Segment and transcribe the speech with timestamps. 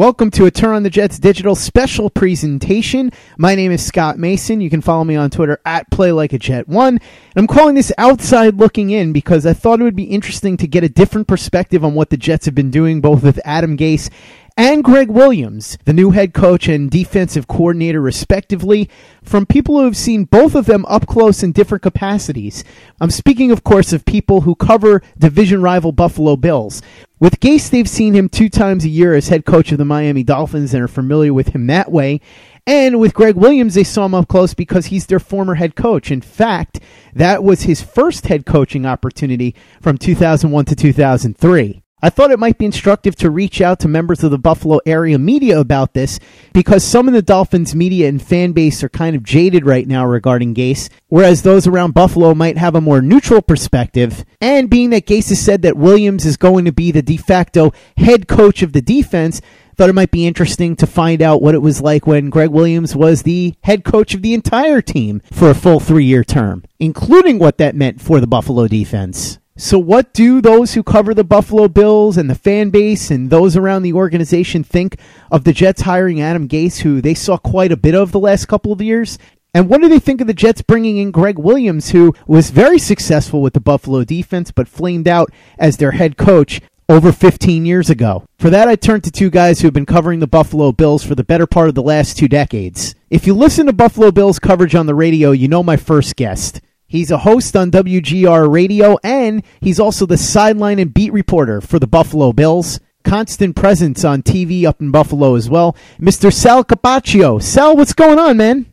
[0.00, 3.12] Welcome to a Turn on the Jets digital special presentation.
[3.36, 4.62] My name is Scott Mason.
[4.62, 6.88] You can follow me on Twitter at PlayLikeAJet1.
[6.88, 7.00] And
[7.36, 10.84] I'm calling this outside looking in because I thought it would be interesting to get
[10.84, 14.08] a different perspective on what the Jets have been doing, both with Adam Gase
[14.56, 18.88] and Gregg Williams, the new head coach and defensive coordinator, respectively,
[19.22, 22.64] from people who have seen both of them up close in different capacities.
[23.00, 26.82] I'm speaking, of course, of people who cover division rival Buffalo Bills.
[27.20, 30.22] With Gase, they've seen him two times a year as head coach of the Miami
[30.22, 32.22] Dolphins and are familiar with him that way.
[32.66, 36.10] And with Gregg Williams, they saw him up close because he's their former head coach.
[36.10, 36.80] In fact,
[37.12, 41.82] that was his first head coaching opportunity from 2001 to 2003.
[42.02, 45.18] I thought it might be instructive to reach out to members of the Buffalo area
[45.18, 46.18] media about this
[46.52, 50.06] because some of the Dolphins media and fan base are kind of jaded right now
[50.06, 54.24] regarding Gase, whereas those around Buffalo might have a more neutral perspective.
[54.40, 57.72] And being that Gase has said that Williams is going to be the de facto
[57.96, 59.40] head coach of the defense,
[59.80, 62.94] thought it might be interesting to find out what it was like when Gregg Williams
[62.94, 67.38] was the head coach of the entire team for a full three year term, including
[67.38, 69.39] what that meant for the Buffalo defense.
[69.60, 73.58] So, what do those who cover the Buffalo Bills and the fan base and those
[73.58, 74.98] around the organization think
[75.30, 78.48] of the Jets hiring Adam Gase, who they saw quite a bit of the last
[78.48, 79.18] couple of years?
[79.52, 82.78] And what do they think of the Jets bringing in Gregg Williams, who was very
[82.78, 87.90] successful with the Buffalo defense but flamed out as their head coach over 15 years
[87.90, 88.24] ago?
[88.38, 91.14] For that, I turn to two guys who have been covering the Buffalo Bills for
[91.14, 92.94] the better part of the last two decades.
[93.10, 96.62] If you listen to Buffalo Bills coverage on the radio, you know my first guest.
[96.90, 101.78] He's a host on WGR Radio, and he's also the sideline and beat reporter for
[101.78, 102.80] the Buffalo Bills.
[103.04, 105.76] Constant presence on TV up in Buffalo as well.
[106.00, 106.32] Mr.
[106.32, 107.40] Sal Capaccio.
[107.40, 108.66] Sal, what's going on, man?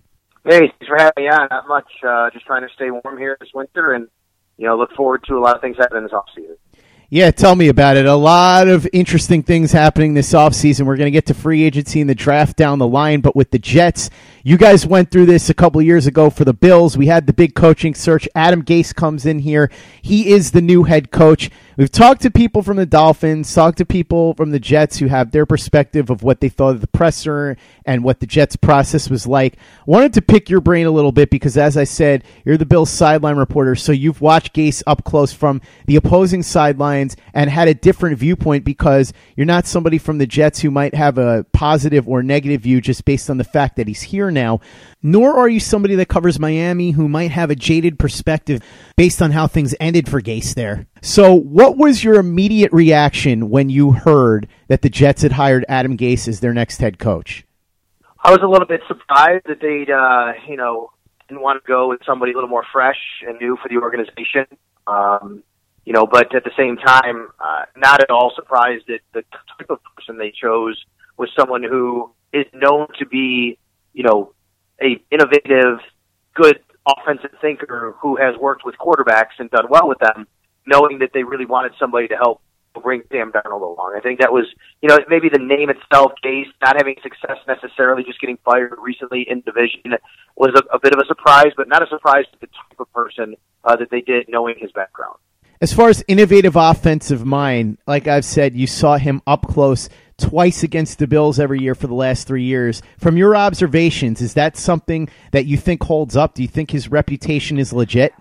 [0.43, 1.47] Hey, thanks for having me on.
[1.51, 1.85] Not much.
[2.03, 4.07] Uh, just trying to stay warm here this winter and,
[4.57, 6.55] you know, look forward to a lot of things happening this offseason.
[7.09, 8.05] Yeah, tell me about it.
[8.05, 10.85] A lot of interesting things happening this offseason.
[10.85, 13.51] We're going to get to free agency and the draft down the line, but with
[13.51, 14.09] the Jets,
[14.47, 16.97] you guys went through this a couple years ago for the Bills.
[16.97, 18.29] We had the big coaching search.
[18.33, 19.69] Adam Gase comes in here.
[20.01, 21.49] He is the new head coach.
[21.75, 25.31] We've talked to people from the Dolphins, talked to people from the Jets who have
[25.31, 29.27] their perspective of what they thought of the presser and what the Jets process was
[29.27, 29.57] like.
[29.85, 32.89] Wanted to pick your brain a little bit because, as I said, you're the Bills
[32.89, 37.75] sideline reporter, so you've watched Gase up close from the opposing sidelines and had a
[37.75, 42.23] different viewpoint because you're not somebody from the Jets who might have a positive or
[42.23, 44.59] negative view just based on the fact that he's here now
[45.03, 48.61] nor are you somebody that covers Miami who might have a jaded perspective
[48.95, 50.87] based on how things ended for Gase there.
[51.01, 55.97] So, what was your immediate reaction when you heard that the Jets had hired Adam
[55.97, 57.45] Gase as their next head coach?
[58.23, 60.89] I was a little bit surprised that they'd, uh, you know,
[61.29, 64.45] didn't want to go with somebody a little more fresh and new for the organization.
[64.87, 65.43] Um,
[65.85, 69.23] you know, but at the same time, uh, not at all surprised that the
[69.57, 70.83] type of person they chose
[71.17, 73.57] was someone who is known to be,
[73.97, 74.31] you know,
[74.79, 75.79] a innovative,
[76.35, 80.27] good offensive thinker who has worked with quarterbacks and done well with them,
[80.67, 82.39] knowing that they really wanted somebody to help
[82.83, 83.95] bring Sam Darnold along.
[83.97, 84.45] I think that was,
[84.83, 89.25] you know, maybe the name itself, Gase, not having success necessarily, just getting fired recently
[89.27, 89.97] in division
[90.35, 92.93] was a, a bit of a surprise, but not a surprise to the type of
[92.93, 93.33] person
[93.63, 95.17] uh, that they did, knowing his background.
[95.59, 100.63] As far as innovative offensive mind, like I've said, you saw him up close twice
[100.63, 102.81] against the Bills every year for the last three years.
[102.97, 106.33] From your observations, is that something that you think holds up?
[106.33, 108.13] Do you think his reputation is legit?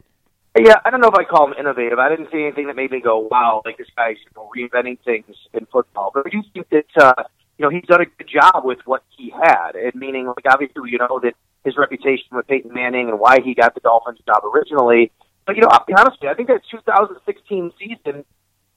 [0.59, 1.99] Yeah, I don't know if I call him innovative.
[1.99, 4.99] I didn't see anything that made me go, "Wow!" Like this guy's you know, reinventing
[5.05, 6.11] things in football.
[6.15, 7.25] But I do think that uh,
[7.59, 10.91] you know he's done a good job with what he had, and meaning like obviously
[10.91, 11.35] you know that
[11.65, 15.13] his reputation with Peyton Manning and why he got the Dolphins job originally.
[15.47, 18.25] But you know, I'll be honest with you, I think that 2016 season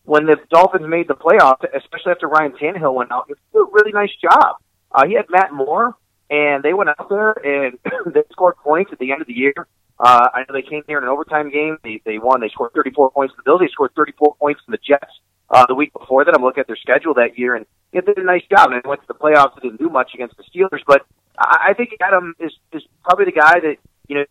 [0.10, 3.66] when the Dolphins made the playoffs, especially after Ryan Tannehill went out, he did a
[3.72, 4.56] really nice job.
[4.92, 5.96] Uh, he had Matt Moore,
[6.32, 7.78] and they went out there and
[8.14, 9.54] they scored points at the end of the year.
[10.00, 11.78] Uh, I know they came here in an overtime game.
[11.84, 12.42] They they won.
[12.42, 13.36] They scored 34 points.
[13.38, 15.14] The Bills they scored 34 points from the Jets
[15.52, 16.34] uh, the week before that.
[16.34, 18.72] I'm looking at their schedule that year, and they did a nice job.
[18.72, 19.56] And they went to the playoffs.
[19.56, 21.06] They didn't do much against the Steelers, but
[21.38, 23.76] I, I think Adam is is probably the guy that
[24.08, 24.26] you know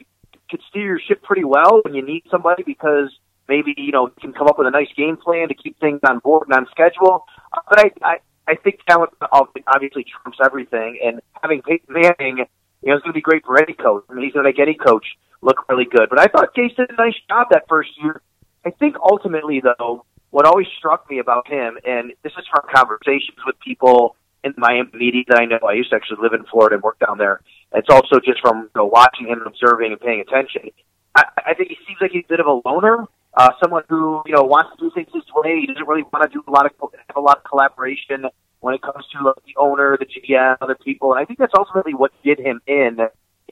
[0.50, 3.14] could steer your ship pretty well when you need somebody because
[3.48, 6.18] maybe you know can come up with a nice game plan to keep things on
[6.20, 7.24] board and on schedule.
[7.52, 8.16] Uh, but I, I
[8.48, 12.38] I think talent obviously trumps everything, and having Peyton Manning,
[12.82, 14.04] you know, is going to be great for any coach.
[14.08, 15.04] I mean, he's going to make any coach
[15.42, 16.08] look really good.
[16.08, 18.22] But I thought Gase did a nice job that first year.
[18.64, 23.38] I think ultimately, though, what always struck me about him, and this is from conversations
[23.46, 25.58] with people in Miami media that I know.
[25.66, 27.40] I used to actually live in Florida and work down there.
[27.74, 30.70] It's also just from you know, watching him and observing and paying attention.
[31.14, 33.06] I, I think he seems like he's a bit of a loner
[33.38, 35.60] uh, someone who you know wants to do things his way.
[35.60, 38.26] He doesn't really want to do a lot of have a lot of collaboration.
[38.60, 41.12] when it comes to like, the owner, the GM, other people.
[41.12, 42.98] And I think that's ultimately what did him in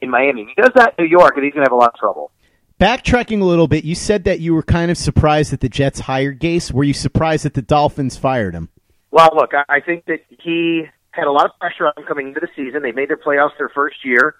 [0.01, 0.41] in Miami.
[0.41, 1.99] If he does that in New York, and he's going to have a lot of
[1.99, 2.31] trouble.
[2.79, 6.01] Backtracking a little bit, you said that you were kind of surprised that the Jets
[6.01, 6.71] hired Gase.
[6.71, 8.69] Were you surprised that the Dolphins fired him?
[9.09, 12.39] Well, look, I think that he had a lot of pressure on him coming into
[12.39, 12.83] the season.
[12.83, 14.35] They made their playoffs their first year.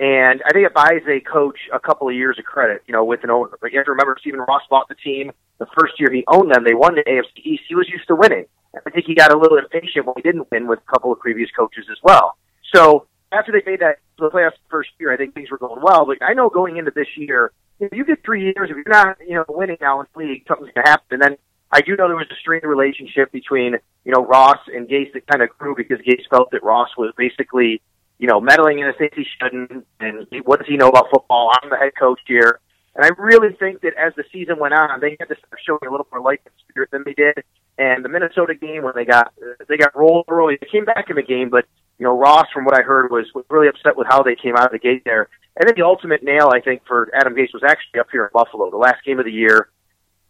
[0.00, 3.04] And I think it buys a coach a couple of years of credit, you know,
[3.04, 3.50] with an owner.
[3.60, 6.50] But you have to remember, Stephen Ross bought the team the first year he owned
[6.50, 6.64] them.
[6.64, 7.64] They won the AFC East.
[7.68, 8.46] He was used to winning.
[8.74, 11.20] I think he got a little impatient when he didn't win with a couple of
[11.20, 12.38] previous coaches as well.
[12.74, 16.06] So after they made that the playoffs first year, I think things were going well.
[16.06, 19.18] But I know going into this year, if you get three years, if you're not,
[19.20, 21.06] you know, winning now in the league, something's going to happen.
[21.10, 21.36] And then
[21.70, 25.26] I do know there was a strained relationship between, you know, Ross and Gase that
[25.26, 27.82] kind of grew because Gase felt that Ross was basically,
[28.20, 29.86] you know, meddling in a things he shouldn't.
[29.98, 31.50] And what does he know about football?
[31.60, 32.60] I'm the head coach here.
[32.94, 35.80] And I really think that as the season went on, they had to start showing
[35.88, 37.42] a little more life and spirit than they did.
[37.78, 39.32] And the Minnesota game when they got
[39.68, 41.64] they got rolled early, they came back in the game, but
[41.98, 44.54] you know Ross, from what I heard, was, was really upset with how they came
[44.54, 45.30] out of the gate there.
[45.56, 48.30] And then the ultimate nail, I think, for Adam Gase was actually up here in
[48.34, 49.70] Buffalo, the last game of the year.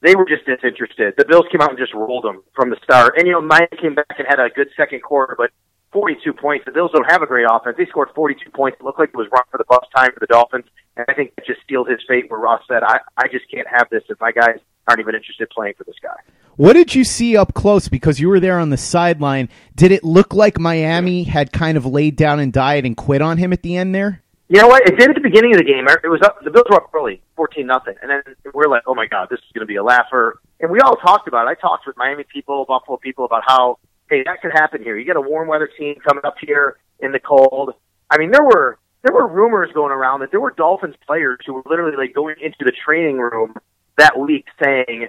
[0.00, 1.14] They were just disinterested.
[1.18, 3.14] The Bills came out and just rolled them from the start.
[3.18, 5.50] And you know, Mike came back and had a good second quarter, but
[5.92, 6.64] 42 points.
[6.64, 7.76] The Bills don't have a great offense.
[7.76, 8.78] They scored 42 points.
[8.80, 10.64] It looked like it was run for the bus time for the Dolphins.
[10.96, 13.66] And I think it just sealed his fate where Ross said, I, I just can't
[13.68, 16.16] have this if my guys aren't even interested playing for this guy.
[16.56, 17.88] What did you see up close?
[17.88, 19.48] Because you were there on the sideline.
[19.74, 23.38] Did it look like Miami had kind of laid down and died and quit on
[23.38, 24.22] him at the end there?
[24.48, 24.82] You know what?
[24.86, 25.86] It did at the beginning of the game.
[25.88, 26.42] It was up.
[26.42, 28.20] The Bills were up early, fourteen nothing, and then
[28.52, 30.96] we're like, "Oh my God, this is going to be a laugher." And we all
[30.96, 31.50] talked about it.
[31.50, 33.78] I talked with Miami people, Buffalo people about how
[34.10, 34.98] hey, that could happen here.
[34.98, 37.72] You get a warm weather team coming up here in the cold.
[38.10, 41.54] I mean, there were there were rumors going around that there were Dolphins players who
[41.54, 43.54] were literally like going into the training room
[43.96, 45.08] that week saying,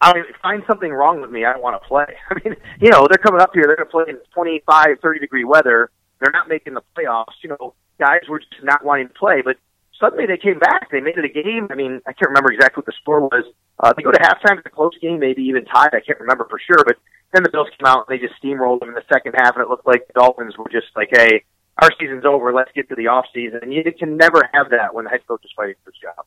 [0.00, 1.44] I mean, find something wrong with me.
[1.44, 2.06] I don't want to play.
[2.30, 3.64] I mean, you know, they're coming up here.
[3.66, 5.90] They're going to play in 25, 30 degree weather.
[6.20, 7.38] They're not making the playoffs.
[7.42, 9.42] You know, guys were just not wanting to play.
[9.42, 9.56] But
[10.00, 10.90] suddenly they came back.
[10.90, 11.68] They made it a game.
[11.70, 13.44] I mean, I can't remember exactly what the score was.
[13.78, 14.58] Uh, they go to halftime.
[14.58, 15.94] It's a close game, maybe even tied.
[15.94, 16.82] I can't remember for sure.
[16.86, 16.96] But
[17.32, 19.62] then the Bills came out and they just steamrolled them in the second half, and
[19.62, 21.44] it looked like the Dolphins were just like, "Hey,
[21.82, 22.52] our season's over.
[22.52, 25.26] Let's get to the off season." And you can never have that when the head
[25.26, 26.24] coach is fighting for his job.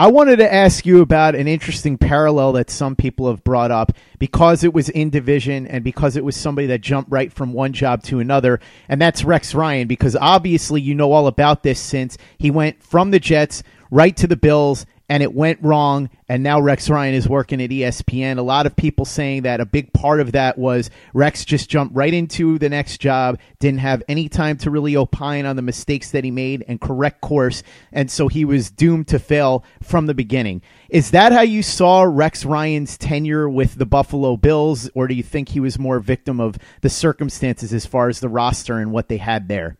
[0.00, 3.90] I wanted to ask you about an interesting parallel that some people have brought up
[4.20, 7.72] because it was in division and because it was somebody that jumped right from one
[7.72, 9.88] job to another, and that's Rex Ryan.
[9.88, 14.28] Because obviously, you know all about this since he went from the Jets right to
[14.28, 18.38] the Bills and it went wrong and now Rex Ryan is working at ESPN.
[18.38, 21.96] A lot of people saying that a big part of that was Rex just jumped
[21.96, 26.10] right into the next job, didn't have any time to really opine on the mistakes
[26.10, 27.62] that he made and correct course,
[27.92, 30.60] and so he was doomed to fail from the beginning.
[30.90, 35.22] Is that how you saw Rex Ryan's tenure with the Buffalo Bills, or do you
[35.22, 39.08] think he was more victim of the circumstances as far as the roster and what
[39.08, 39.78] they had there?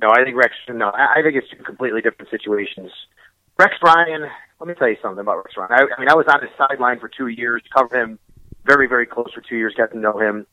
[0.00, 0.54] No, I think Rex.
[0.68, 2.90] No, I think it's two completely different situations.
[3.60, 4.22] Rex Ryan,
[4.58, 5.70] let me tell you something about Rex Ryan.
[5.70, 8.18] I, I mean, I was on his sideline for two years, covered him
[8.64, 10.46] very, very close for two years, got to know him,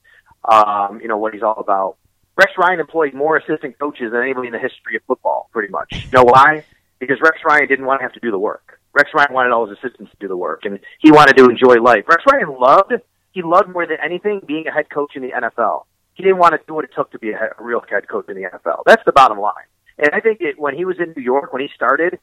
[0.43, 1.95] um, you know, what he's all about.
[2.35, 5.87] Rex Ryan employed more assistant coaches than anybody in the history of football, pretty much.
[5.93, 6.65] You know why?
[6.99, 8.77] Because Rex Ryan didn't want to have to do the work.
[8.93, 11.75] Rex Ryan wanted all his assistants to do the work, and he wanted to enjoy
[11.81, 12.03] life.
[12.09, 12.91] Rex Ryan loved,
[13.31, 15.85] he loved more than anything being a head coach in the NFL.
[16.15, 18.27] He didn't want to do what it took to be a, a real head coach
[18.27, 18.83] in the NFL.
[18.85, 19.63] That's the bottom line.
[19.97, 22.19] And I think it, when he was in New York, when he started,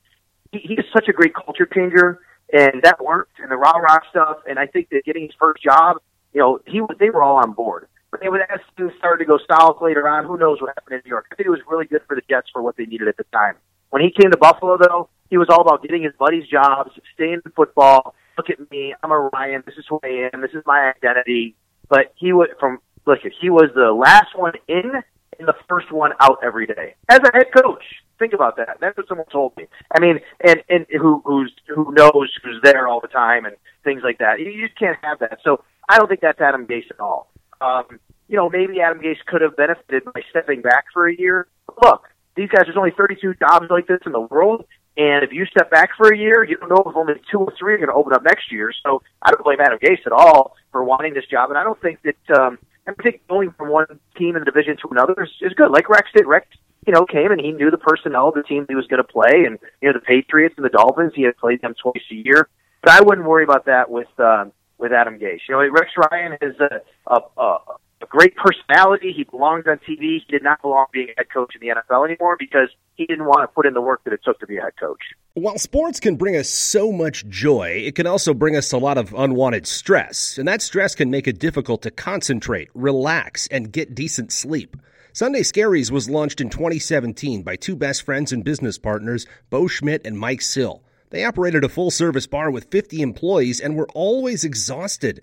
[0.55, 2.21] he, he's such a great culture changer,
[2.53, 3.39] and that worked.
[3.41, 5.99] And the rah rah stuff, and I think that getting his first job,
[6.33, 7.89] you know, he was, they were all on board.
[8.11, 10.25] But they would as things started to go south later on.
[10.25, 11.27] Who knows what happened in New York?
[11.33, 13.25] I think it was really good for the Jets for what they needed at the
[13.33, 13.57] time.
[13.91, 17.41] When he came to Buffalo, though, he was all about getting his buddies jobs, staying
[17.45, 18.15] in football.
[18.37, 19.65] Look at me, I'm a Ryan.
[19.67, 20.41] This is who I am.
[20.41, 21.57] This is my identity.
[21.89, 24.93] But he was from look, he was the last one in
[25.38, 27.83] and the first one out every day as a head coach.
[28.19, 28.79] Think about that.
[28.81, 29.67] That's what someone told me.
[29.95, 34.03] I mean, and and who who's who knows who's there all the time and things
[34.05, 34.41] like that.
[34.41, 35.38] You just can't have that.
[35.43, 37.31] So I don't think that's Adam Gase at all.
[37.61, 41.49] Um, you know, maybe Adam Gase could have benefited by stepping back for a year.
[41.83, 44.64] Look, these guys, there's only 32 jobs like this in the world.
[44.97, 47.53] And if you step back for a year, you don't know if only two or
[47.59, 48.73] three are going to open up next year.
[48.85, 51.50] So I don't blame Adam Gase at all for wanting this job.
[51.50, 52.59] And I don't think that, um,
[53.03, 53.87] Think going from one
[54.17, 55.71] team in the division to another is, is good.
[55.71, 56.26] Like Rex did.
[56.26, 56.47] Rex
[56.87, 59.09] you know, came and he knew the personnel of the team he was going to
[59.09, 61.12] play, and you know the Patriots and the Dolphins.
[61.14, 62.49] He had played them twice a year,
[62.83, 64.47] but I wouldn't worry about that with uh,
[64.79, 65.41] with Adam Gase.
[65.49, 67.59] You know, Rex Ryan is a, a, a
[68.05, 69.13] a great personality.
[69.13, 69.99] He belongs on TV.
[69.99, 73.25] He did not belong being a head coach in the NFL anymore because he didn't
[73.25, 75.01] want to put in the work that it took to be a head coach.
[75.35, 78.99] While sports can bring us so much joy, it can also bring us a lot
[78.99, 83.95] of unwanted stress, and that stress can make it difficult to concentrate, relax, and get
[83.95, 84.77] decent sleep.
[85.13, 90.03] Sunday Scaries was launched in 2017 by two best friends and business partners, Bo Schmidt
[90.05, 90.83] and Mike Sill.
[91.11, 95.23] They operated a full service bar with 50 employees and were always exhausted.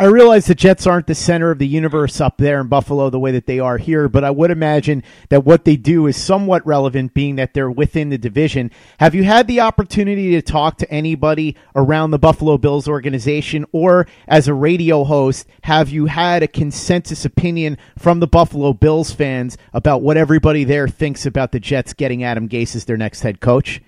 [0.00, 3.18] I realize the Jets aren't the center of the universe up there in Buffalo the
[3.18, 6.64] way that they are here, but I would imagine that what they do is somewhat
[6.64, 8.70] relevant, being that they're within the division.
[9.00, 14.06] Have you had the opportunity to talk to anybody around the Buffalo Bills organization, or
[14.28, 19.58] as a radio host, have you had a consensus opinion from the Buffalo Bills fans
[19.72, 23.40] about what everybody there thinks about the Jets getting Adam Gase as their next head
[23.40, 23.82] coach?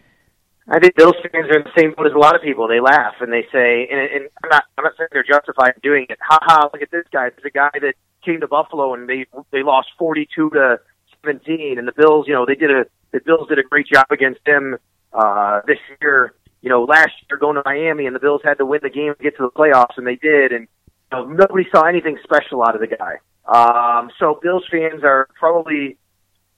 [0.70, 2.68] I think Bills fans are in the same boat as a lot of people.
[2.68, 5.80] They laugh and they say, and, and I'm not, I'm not saying they're justified in
[5.82, 6.18] doing it.
[6.22, 6.70] Ha ha!
[6.72, 7.30] Look at this guy.
[7.30, 10.80] There's a guy that came to Buffalo and they they lost 42 to
[11.24, 14.06] 17, and the Bills, you know, they did a the Bills did a great job
[14.10, 14.78] against them
[15.12, 16.34] uh, this year.
[16.62, 19.14] You know, last year going to Miami and the Bills had to win the game
[19.16, 20.52] to get to the playoffs, and they did.
[20.52, 20.68] And
[21.12, 23.18] you know, nobody saw anything special out of the guy.
[23.46, 25.96] Um, so Bills fans are probably,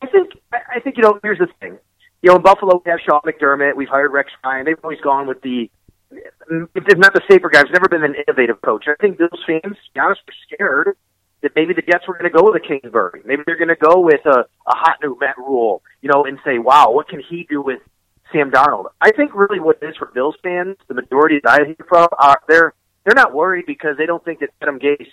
[0.02, 1.78] I think, I think you know, here's the thing
[2.22, 3.76] you know, in Buffalo, we have Sean McDermott.
[3.76, 4.64] We've hired Rex Ryan.
[4.64, 5.68] They've always gone with the,
[6.10, 8.84] if they're not the safer guys, never been an innovative coach.
[8.86, 10.96] I think Bills fans, to be honest, were scared
[11.42, 13.22] that maybe the Jets were going to go with a Kingsbury.
[13.24, 16.38] Maybe they're going to go with a, a hot new Matt Rhule, you know, and
[16.44, 17.80] say, wow, what can he do with
[18.32, 18.86] Sam Darnold?
[19.00, 22.06] I think really what it is for Bills fans, the majority that I hear from,
[22.16, 22.74] are they're,
[23.04, 25.08] they're not worried because they don't think that Adam Gase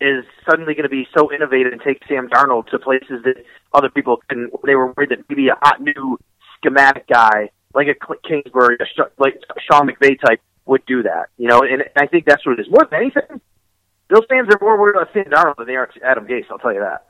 [0.00, 3.90] is suddenly going to be so innovative and take Sam Darnold to places that other
[3.90, 4.48] people can.
[4.64, 6.18] They were worried that maybe a hot new
[6.58, 11.28] schematic guy like a Kingsbury, a like a Sean McVay type would do that.
[11.36, 12.70] You know, and I think that's what it is.
[12.70, 13.40] More than anything,
[14.08, 16.46] Bills fans are more worried about Sam Darnold than they are Adam Gase.
[16.50, 17.06] I'll tell you that.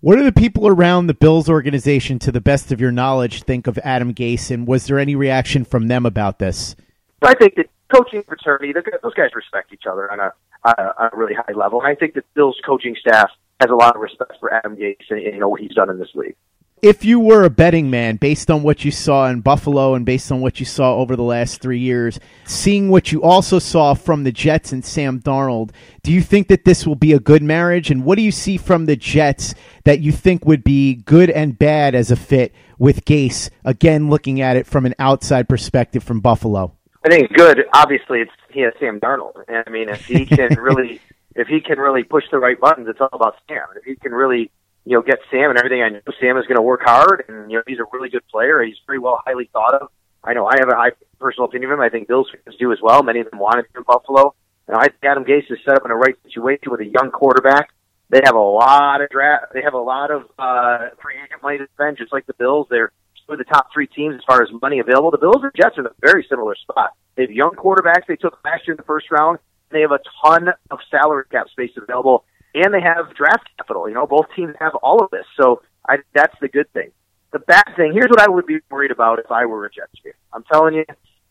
[0.00, 3.66] What do the people around the Bills organization, to the best of your knowledge, think
[3.66, 6.76] of Adam Gase, and was there any reaction from them about this?
[7.20, 10.32] I think that coaching fraternity, those guys respect each other on a,
[10.64, 11.80] on a really high level.
[11.80, 13.28] And I think that Bill's coaching staff
[13.60, 15.98] has a lot of respect for Adam Gase and you know what he's done in
[15.98, 16.36] this league
[16.82, 20.30] if you were a betting man, based on what you saw in Buffalo and based
[20.30, 24.24] on what you saw over the last three years, seeing what you also saw from
[24.24, 25.70] the Jets and Sam Darnold,
[26.02, 27.90] do you think that this will be a good marriage?
[27.90, 29.54] And what do you see from the Jets
[29.84, 33.50] that you think would be good and bad as a fit with Gase?
[33.64, 36.74] Again, looking at it from an outside perspective from Buffalo.
[37.04, 37.64] I think good.
[37.72, 39.44] Obviously, it's he has Sam Darnold.
[39.48, 41.00] I mean, if he can really,
[41.36, 43.66] if he can really push the right buttons, it's all about Sam.
[43.76, 44.50] If he can really
[44.88, 45.82] you know, get Sam and everything.
[45.82, 48.26] I know Sam is going to work hard, and you know, he's a really good
[48.28, 48.62] player.
[48.62, 49.88] He's very well, highly thought of.
[50.24, 51.84] I know I have a high personal opinion of him.
[51.84, 53.02] I think Bills fans do as well.
[53.02, 54.34] Many of them wanted him in Buffalo.
[54.66, 57.10] And I think Adam Gase is set up in a right situation with a young
[57.10, 57.68] quarterback.
[58.08, 59.52] They have a lot of draft.
[59.52, 62.66] They have a lot of uh, free agent money to spend, just like the Bills.
[62.70, 62.90] They're
[63.28, 65.10] with the top three teams as far as money available.
[65.10, 66.92] The Bills and Jets are in a very similar spot.
[67.16, 69.38] They have young quarterbacks they took last year in the first round.
[69.70, 72.24] They have a ton of salary cap space available
[72.54, 73.88] and they have draft capital.
[73.88, 76.90] You know, both teams have all of this, so I, that's the good thing.
[77.32, 79.92] The bad thing here's what I would be worried about if I were a Jets
[80.02, 80.12] fan.
[80.32, 80.84] I'm telling you,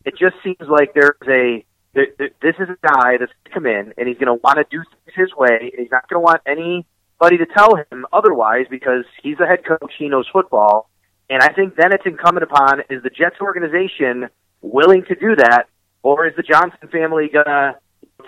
[0.05, 4.17] it just seems like there's a this is a guy that's come in and he's
[4.17, 5.57] going to want to do things his way.
[5.59, 9.65] And he's not going to want anybody to tell him otherwise because he's the head
[9.65, 9.93] coach.
[9.97, 10.89] He knows football,
[11.29, 14.29] and I think then it's incumbent upon is the Jets organization
[14.61, 15.67] willing to do that,
[16.03, 17.77] or is the Johnson family gonna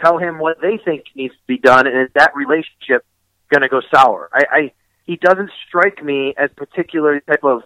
[0.01, 3.05] tell him what they think needs to be done, and is that relationship
[3.51, 4.29] going to go sour?
[4.33, 4.71] I, I
[5.05, 7.63] he doesn't strike me as particular type of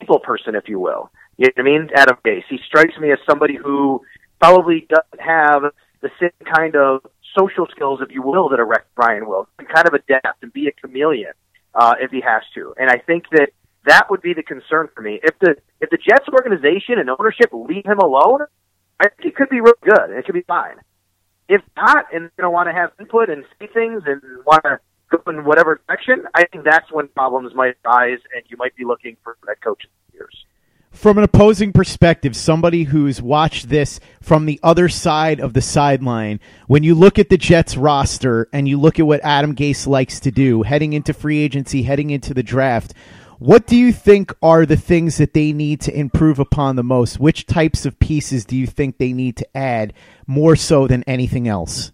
[0.00, 1.10] people person, if you will.
[1.36, 1.90] You know what I mean?
[1.94, 2.44] Adam Gase.
[2.48, 4.02] He strikes me as somebody who
[4.40, 5.62] probably doesn't have
[6.00, 7.04] the same kind of
[7.36, 10.52] social skills, if you will, that a Rex Ryan will, and kind of adapt and
[10.52, 11.32] be a chameleon
[11.74, 12.74] uh, if he has to.
[12.78, 13.50] And I think that
[13.86, 15.20] that would be the concern for me.
[15.22, 18.40] If the if the Jets organization and ownership leave him alone,
[19.00, 20.10] I think it could be real good.
[20.10, 20.76] It could be fine.
[21.48, 24.80] If not, and you know want to have input and say things and want to
[25.10, 28.84] go in whatever direction, I think that's when problems might arise, and you might be
[28.84, 30.44] looking for that coach in years.
[30.90, 36.40] From an opposing perspective, somebody who's watched this from the other side of the sideline,
[36.68, 40.20] when you look at the Jets roster and you look at what Adam Gase likes
[40.20, 42.94] to do, heading into free agency, heading into the draft,
[43.38, 47.20] what do you think are the things that they need to improve upon the most?
[47.20, 49.92] Which types of pieces do you think they need to add
[50.26, 51.92] more so than anything else?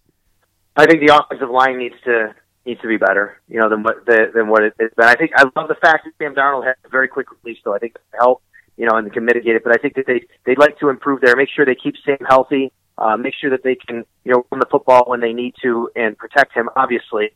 [0.77, 2.35] I think the offensive line needs to
[2.65, 5.07] needs to be better, you know, than what the, than what it's been.
[5.07, 7.75] I think I love the fact that Sam Darnold has a very quick release, so
[7.75, 8.43] I think that help,
[8.77, 9.65] you know, and can mitigate it.
[9.65, 12.19] But I think that they they'd like to improve there, make sure they keep Sam
[12.27, 15.55] healthy, uh, make sure that they can, you know, run the football when they need
[15.63, 16.71] to and protect him.
[16.77, 17.31] Obviously,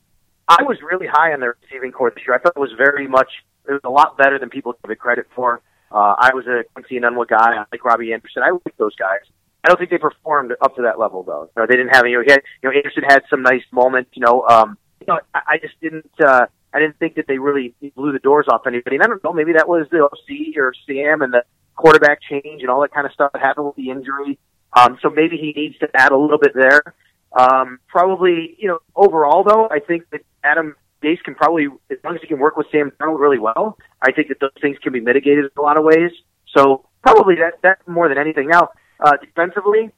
[0.48, 2.36] I was really high on their receiving core this year.
[2.36, 3.28] I thought it was very much
[3.68, 5.62] it was a lot better than people give it credit for.
[5.90, 7.56] Uh, I was a Quincy Enunwa guy.
[7.56, 8.42] I like Robbie Anderson.
[8.42, 9.20] I like those guys.
[9.64, 11.50] I don't think they performed up to that level though.
[11.56, 12.12] No, they didn't have any.
[12.12, 14.11] You know, had, you know, Anderson had some nice moments.
[14.14, 16.11] You know, um, you know, I, I just didn't.
[16.25, 16.46] uh
[16.76, 18.96] I didn't think that they really blew the doors off anybody.
[18.96, 19.32] And I don't know.
[19.32, 21.42] Maybe that was the OC or Sam and the
[21.75, 24.38] quarterback change and all that kind of stuff that happened with the injury.
[24.75, 26.82] Um, so maybe he needs to add a little bit there.
[27.32, 32.16] Um, probably, you know, overall though, I think that Adam Gase can probably, as long
[32.16, 34.92] as he can work with Sam Darnold really well, I think that those things can
[34.92, 36.10] be mitigated in a lot of ways.
[36.56, 38.48] So probably that that more than anything.
[38.48, 39.92] Now, uh, defensively,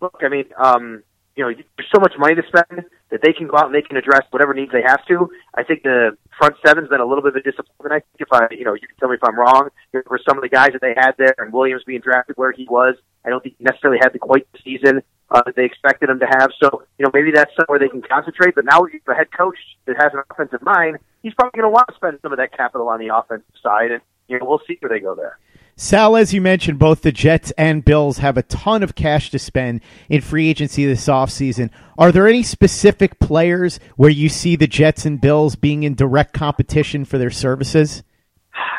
[0.00, 1.02] look, I mean, um,
[1.36, 3.82] you know, there's so much money to spend that they can go out and they
[3.82, 5.28] can address whatever needs they have to.
[5.54, 7.92] I think the front seven's been a little bit of a disappointment.
[7.92, 9.68] I think if I, you know, you can tell me if I'm wrong.
[9.92, 12.66] For some of the guys that they had there, and Williams being drafted where he
[12.70, 12.94] was,
[13.24, 16.20] I don't think he necessarily had the quite the season uh, that they expected him
[16.20, 16.50] to have.
[16.62, 18.54] So, you know, maybe that's somewhere they can concentrate.
[18.54, 21.88] But now, a head coach that has an offensive mind, he's probably going to want
[21.88, 24.76] to spend some of that capital on the offensive side, and you know, we'll see
[24.80, 25.38] where they go there.
[25.78, 29.38] Sal, as you mentioned, both the Jets and Bills have a ton of cash to
[29.38, 31.68] spend in free agency this offseason.
[31.98, 36.32] Are there any specific players where you see the Jets and Bills being in direct
[36.32, 38.02] competition for their services?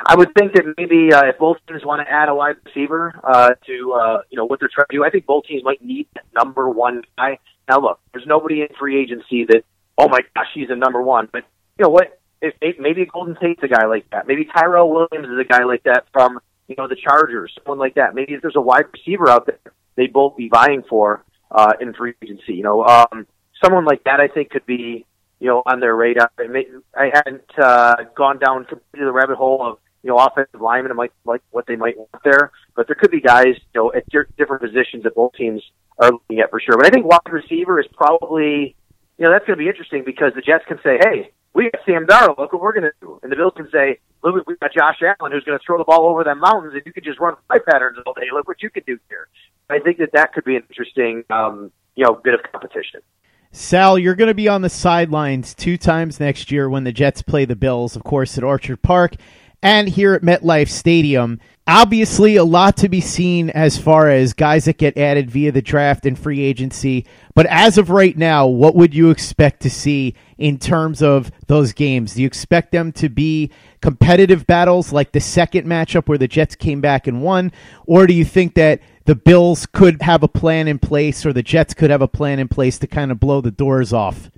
[0.06, 3.20] I would think that maybe uh, if both teams want to add a wide receiver
[3.24, 5.84] uh, to uh, you know what they're trying to do, I think both teams might
[5.84, 7.40] need that number one guy.
[7.70, 9.64] Now, look, there's nobody in free agency that
[9.98, 11.30] oh my gosh, he's a number one.
[11.32, 11.44] But
[11.78, 12.20] you know what?
[12.40, 14.28] If, maybe Golden Tate's a guy like that.
[14.28, 17.96] Maybe Tyrell Williams is a guy like that from you know, the Chargers, someone like
[17.96, 18.14] that.
[18.14, 19.60] Maybe if there's a wide receiver out there,
[19.96, 22.54] they'd both be vying for uh, in free agency.
[22.54, 23.26] You know, um,
[23.64, 25.06] someone like that I think could be,
[25.40, 26.32] you know, on their radar.
[26.40, 30.98] I hadn't uh, gone down completely the rabbit hole of you know offensive linemen and
[30.98, 34.04] like like what they might want there, but there could be guys you know at
[34.38, 35.62] different positions that both teams
[36.00, 36.78] are looking at for sure.
[36.78, 38.76] But I think wide receiver is probably,
[39.18, 41.82] you know, that's going to be interesting because the Jets can say, hey, we got
[41.86, 42.38] Sam Darnold.
[42.38, 43.20] Look what we're going to do.
[43.24, 45.84] And the Bills can say, look, we've got Josh Allen who's going to throw the
[45.84, 48.28] ball over them mountains, and you can just run fly patterns all day.
[48.32, 49.28] Look what you can do here.
[49.70, 53.02] I think that that could be an interesting, um, you know, bit of competition.
[53.52, 57.22] Sal, you're going to be on the sidelines two times next year when the Jets
[57.22, 59.16] play the Bills, of course, at Orchard Park
[59.62, 61.40] and here at MetLife Stadium.
[61.70, 65.62] Obviously, a lot to be seen as far as guys that get added via the
[65.62, 67.06] draft and free agency.
[67.36, 71.74] But as of right now, what would you expect to see in terms of those
[71.74, 72.14] games?
[72.14, 76.56] Do you expect them to be competitive battles like the second matchup where the Jets
[76.56, 77.52] came back and won?
[77.86, 81.42] Or do you think that the Bills could have a plan in place or the
[81.42, 84.30] Jets could have a plan in place to kind of blow the doors off?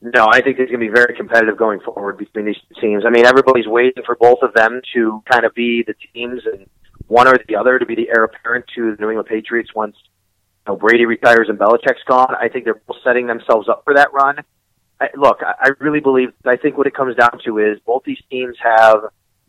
[0.00, 3.04] No, I think it's going to be very competitive going forward between these two teams.
[3.04, 6.66] I mean, everybody's waiting for both of them to kind of be the teams and
[7.08, 9.96] one or the other to be the heir apparent to the New England Patriots once
[10.66, 12.34] you know, Brady retires and Belichick's gone.
[12.40, 14.38] I think they're both setting themselves up for that run.
[15.00, 16.32] I, look, I, I really believe.
[16.44, 19.02] I think what it comes down to is both these teams have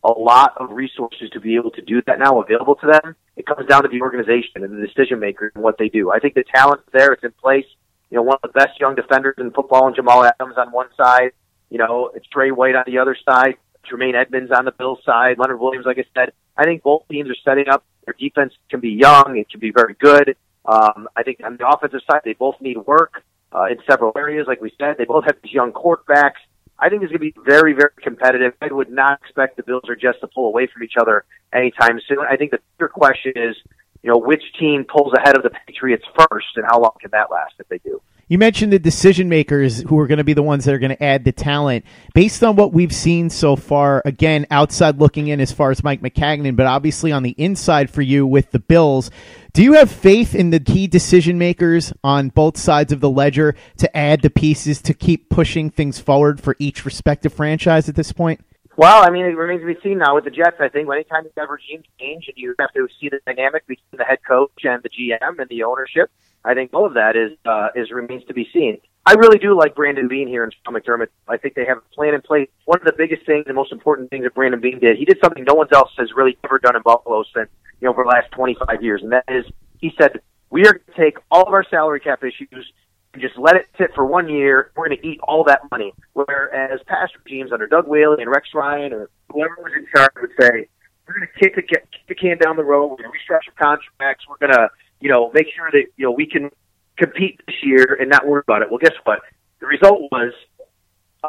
[0.04, 3.16] a lot of resources to be able to do that now available to them.
[3.36, 6.12] It comes down to the organization and the decision maker and what they do.
[6.12, 7.66] I think the talent's there; it's in place
[8.14, 10.86] you know, one of the best young defenders in football and Jamal Adams on one
[10.96, 11.32] side.
[11.72, 13.56] You know, it's Trey White on the other side.
[13.88, 15.40] Tremaine Edmunds on the Bills side.
[15.40, 16.32] Leonard Williams, like I said.
[16.56, 17.84] I think both teams are setting up.
[18.06, 19.36] Their defense can be young.
[19.38, 20.36] It can be very good.
[20.64, 24.46] Um, I think on the offensive side, they both need work uh, in several areas.
[24.48, 26.44] Like we said, they both have these young quarterbacks.
[26.80, 28.54] I think it's going to be very, very competitive.
[28.62, 32.00] I would not expect the Bills or Jets to pull away from each other anytime
[32.08, 32.20] soon.
[32.20, 33.56] I think the bigger question is,
[34.02, 37.32] you know, which team pulls ahead of the Patriots first, and how long can that
[37.32, 38.02] last if they do?
[38.30, 40.96] You mentioned the decision makers who are going to be the ones that are going
[40.96, 41.84] to add the talent.
[42.14, 46.02] Based on what we've seen so far, again, outside looking in as far as Mike
[46.02, 49.12] Maccagnan, but obviously on the inside for you with the Bills,
[49.52, 53.56] do you have faith in the key decision makers on both sides of the ledger
[53.78, 58.14] to add the pieces to keep pushing things forward for each respective franchise at this
[58.14, 58.40] point?
[58.76, 60.58] Well, I mean, it remains to be seen now with the Jets.
[60.60, 63.98] I think anytime you have regime change and you have to see the dynamic between
[63.98, 66.10] the head coach and the GM and the ownership,
[66.44, 68.80] I think all of that is uh, is remains to be seen.
[69.06, 71.10] I really do like Brandon Beane here in Sean McDermott.
[71.28, 72.50] I think they have a plan in place.
[72.66, 75.20] One of the biggest things, the most important things that Brandon Beane did, he did
[75.24, 78.10] something no one else has really ever done in Buffalo since you know for the
[78.10, 79.46] last 25 years, and that is
[79.80, 82.72] he said we are going to take all of our salary cap issues
[83.20, 84.72] just let it sit for one year.
[84.76, 85.94] We're going to eat all that money.
[86.14, 90.32] Whereas past regimes under Doug Whaley and Rex Ryan or whoever was in charge would
[90.40, 90.68] say
[91.08, 92.88] we're going to kick the kick the can down the road.
[92.88, 94.26] We're going to restructure contracts.
[94.28, 94.70] We're going to
[95.04, 96.50] you know, make sure that, you know, we can
[96.98, 98.70] compete this year and not worry about it.
[98.70, 99.20] Well, guess what?
[99.60, 100.32] The result was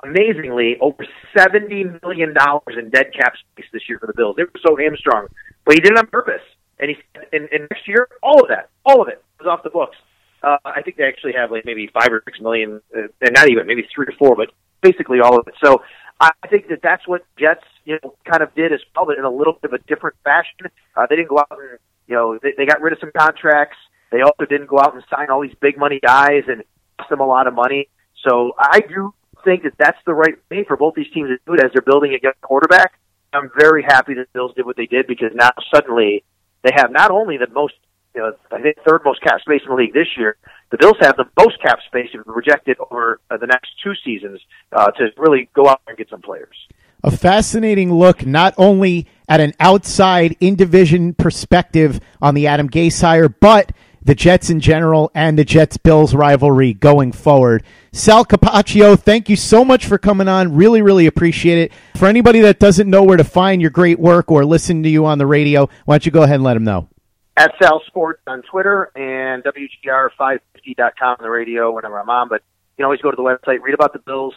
[0.05, 1.05] amazingly over
[1.37, 2.33] $70 million
[2.79, 4.37] in dead cap space this year for the Bills.
[4.37, 5.27] They were so hamstrung,
[5.65, 6.43] but he did it on purpose.
[6.79, 6.97] And he,
[7.33, 9.97] and, and next year, all of that, all of it was off the books.
[10.45, 13.49] Uh, I think they actually have like maybe five or six million, uh, and not
[13.49, 14.51] even maybe three or four, but
[14.83, 15.55] basically all of it.
[15.65, 15.83] So
[16.21, 19.25] I think that that's what Jets, you know, kind of did as well, but in
[19.25, 20.71] a little bit of a different fashion.
[20.97, 23.77] Uh, they didn't go out and you know, they, they got rid of some contracts.
[24.11, 26.63] They also didn't go out and sign all these big money guys and
[26.99, 27.89] cost them a lot of money.
[28.29, 31.55] So I do think that that's the right thing for both these teams to do
[31.55, 32.99] it as they're building a young quarterback.
[33.33, 36.23] I'm very happy that the Bills did what they did because now suddenly
[36.63, 37.75] they have not only the most,
[38.21, 40.37] know, I think third most cap space in the league this year.
[40.71, 44.41] The Bills have the most cap space if projected over uh, the next two seasons
[44.73, 46.57] uh, to really go out and get some players
[47.05, 53.03] a fascinating look not only at an outside in division perspective on the Adam Gase
[53.03, 53.73] hire, but
[54.03, 57.63] the Jets in general and the Jets Bills rivalry going forward.
[57.93, 60.55] Sal Capaccio, thank you so much for coming on.
[60.55, 61.73] Really, really appreciate it.
[61.97, 65.05] For anybody that doesn't know where to find your great work or listen to you
[65.05, 66.89] on the radio, why don't you go ahead and let them know?
[67.37, 72.29] At Sal Sports on Twitter and WGR550.com on the radio whenever I'm on.
[72.29, 74.35] But you can always go to the website, read about the Bills,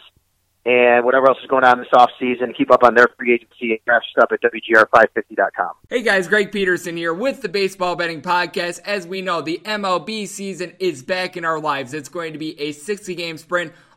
[0.66, 2.52] and whatever else is going on this off season.
[2.52, 5.70] Keep up on their free agency and draft stuff at WGR550.com.
[5.88, 8.80] Hey guys, Greg Peterson here with the Baseball Betting Podcast.
[8.84, 11.94] As we know, the MLB season is back in our lives.
[11.94, 13.72] It's going to be a 60 game sprint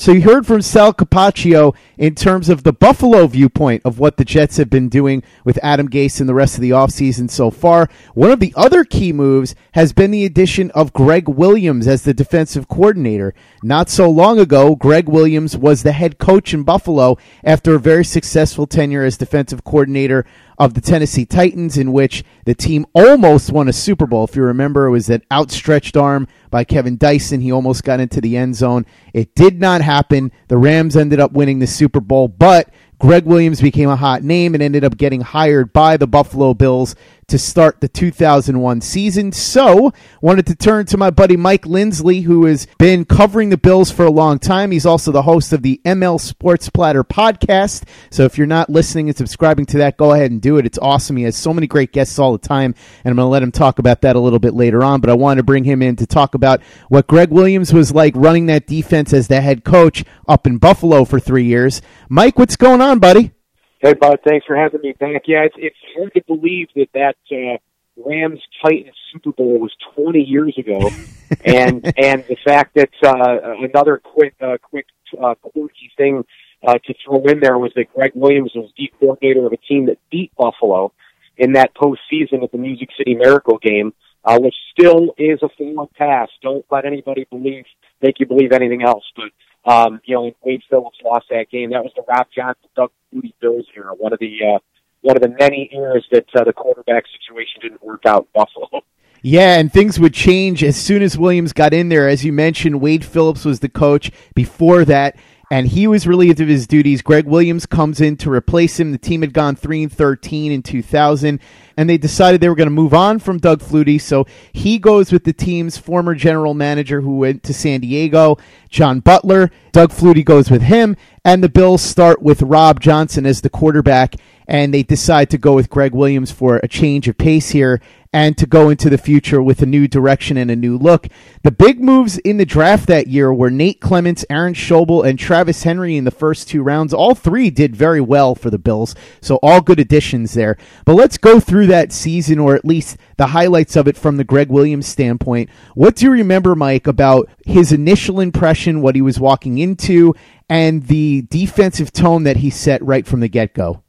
[0.00, 4.24] So you heard from Sal Capaccio in terms of the Buffalo viewpoint of what the
[4.24, 7.86] Jets have been doing with Adam Gase and the rest of the offseason so far.
[8.14, 12.14] One of the other key moves has been the addition of Gregg Williams as the
[12.14, 13.34] defensive coordinator.
[13.62, 18.06] Not so long ago, Gregg Williams was the head coach in Buffalo after a very
[18.06, 20.24] successful tenure as defensive coordinator
[20.60, 24.24] of the Tennessee Titans, in which the team almost won a Super Bowl.
[24.24, 27.40] If you remember, it was that outstretched arm by Kevin Dyson.
[27.40, 28.84] He almost got into the end zone.
[29.14, 30.30] It did not happen.
[30.48, 32.68] The Rams ended up winning the Super Bowl, but
[32.98, 36.94] Gregg Williams became a hot name and ended up getting hired by the Buffalo Bills
[37.30, 39.32] to start the 2001 season.
[39.32, 43.90] So, wanted to turn to my buddy Mike Lindsley, who has been covering the Bills
[43.90, 44.72] for a long time.
[44.72, 47.84] He's also the host of the ML Sports Platter podcast.
[48.10, 50.66] So, if you're not listening and subscribing to that, go ahead and do it.
[50.66, 51.16] It's awesome.
[51.16, 53.52] He has so many great guests all the time, and I'm going to let him
[53.52, 55.00] talk about that a little bit later on.
[55.00, 58.14] But I wanted to bring him in to talk about what Gregg Williams was like
[58.16, 61.80] running that defense as the head coach up in Buffalo for three years.
[62.08, 63.32] Mike, what's going on, buddy?
[63.80, 65.22] Hey, Bud, thanks for having me back.
[65.26, 67.56] Yeah, it's, it's hard to believe that that uh,
[67.96, 70.90] Rams Titans Super Bowl was 20 years ago,
[71.46, 74.84] and and the fact that uh, another quick uh, quick
[75.18, 76.26] uh, quirky thing
[76.62, 79.86] uh, to throw in there was that Gregg Williams was the coordinator of a team
[79.86, 80.92] that beat Buffalo
[81.38, 83.94] in that postseason at the Music City Miracle game,
[84.26, 86.28] uh, which still is a forward pass.
[86.42, 87.64] Don't let anybody believe
[88.02, 91.70] make you believe anything else, but um, you know, Wade Phillips lost that game.
[91.70, 93.92] That was the Rob Johnson, Doug Flutie Bills era.
[93.96, 94.58] One of the uh,
[95.02, 98.82] one of the many eras that uh, the quarterback situation didn't work out in Buffalo.
[99.22, 102.08] Yeah, and things would change as soon as Williams got in there.
[102.08, 105.16] As you mentioned, Wade Phillips was the coach before that.
[105.52, 107.02] And he was relieved of his duties.
[107.02, 108.92] Gregg Williams comes in to replace him.
[108.92, 111.40] The team had gone 3 and 13 in 2000,
[111.76, 114.00] and they decided they were going to move on from Doug Flutie.
[114.00, 119.00] So he goes with the team's former general manager who went to San Diego, John
[119.00, 119.50] Butler.
[119.72, 124.14] Doug Flutie goes with him, and the Bills start with Rob Johnson as the quarterback,
[124.46, 127.80] and they decide to go with Gregg Williams for a change of pace here
[128.12, 131.06] and to go into the future with a new direction and a new look.
[131.42, 135.62] The big moves in the draft that year were Nate Clements, Aaron Schobel, and Travis
[135.62, 136.92] Henry in the first two rounds.
[136.92, 140.56] All three did very well for the Bills, so all good additions there.
[140.84, 144.24] But let's go through that season, or at least the highlights of it from the
[144.24, 145.48] Gregg Williams standpoint.
[145.74, 150.14] What do you remember, Mike, about his initial impression, what he was walking into,
[150.48, 153.82] and the defensive tone that he set right from the get go?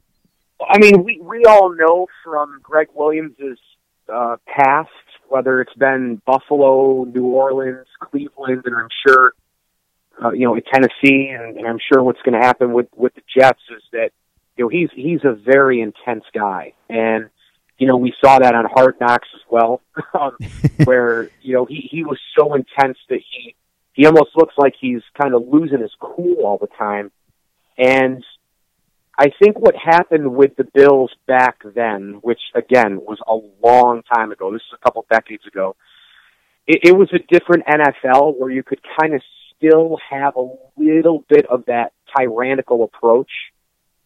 [0.68, 3.58] I mean, we we all know from Gregg Williams's
[4.08, 4.90] uh, past,
[5.28, 9.32] whether it's been Buffalo, New Orleans, Cleveland, and I'm sure,
[10.22, 13.14] uh, you know, in Tennessee, and, and I'm sure what's going to happen with with
[13.14, 14.10] the Jets is that
[14.56, 17.30] you know he's he's a very intense guy, and
[17.78, 19.80] you know we saw that on Hard Knocks as well,
[20.18, 20.36] um,
[20.84, 23.54] where you know he he was so intense that he
[23.94, 27.10] he almost looks like he's kind of losing his cool all the time,
[27.78, 28.24] and
[29.18, 34.32] I think what happened with the Bills back then, which again was a long time
[34.32, 35.76] ago, this is a couple decades ago,
[36.66, 39.22] it, it was a different NFL where you could kind of
[39.56, 43.30] still have a little bit of that tyrannical approach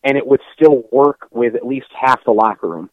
[0.03, 2.91] and it would still work with at least half the locker room.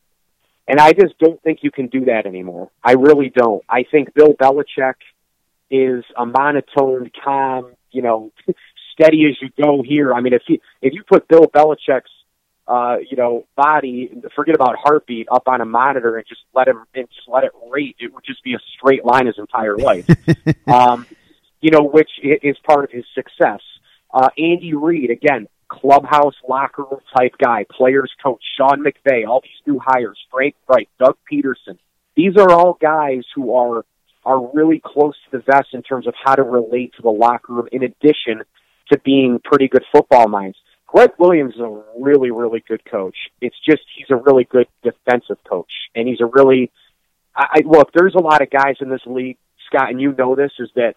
[0.68, 2.72] And I just don't think you can do that anymore.
[2.84, 3.64] I really don't.
[3.70, 4.96] I think Bill Belichick
[5.70, 8.32] is a monotone, calm, you know,
[8.94, 10.14] steady as you go here.
[10.14, 12.12] I mean, if you if you put Bill Belichick's
[12.68, 16.86] uh, you know body, forget about heartbeat, up on a monitor and just let him
[16.96, 20.08] and just let it rate, it would just be a straight line his entire life.
[20.68, 21.06] um,
[21.62, 23.62] you know, which is part of his success.
[24.14, 29.52] Uh, Andy Reid, again, clubhouse locker room type guy, players coach, Sean McVay, all these
[29.66, 31.78] new hires, Frank Reich, Doug Pederson.
[32.16, 33.86] These are all guys who are
[34.26, 37.54] are really close to the vest in terms of how to relate to the locker
[37.54, 37.68] room.
[37.72, 38.44] In addition
[38.92, 40.58] to being pretty good football minds.
[40.88, 43.16] Gregg Williams is a really, really good coach.
[43.42, 46.72] It's just he's a really good defensive coach, and he's a really.
[47.36, 47.92] I, I look.
[47.94, 50.96] There's a lot of guys in this league, Scott, and you know this is that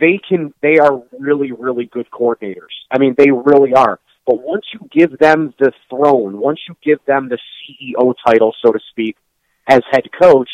[0.00, 0.54] they can.
[0.62, 2.74] They are really, really good coordinators.
[2.90, 3.98] I mean, they really are.
[4.26, 8.72] But once you give them the throne, once you give them the CEO title, so
[8.72, 9.16] to speak,
[9.68, 10.50] as head coach,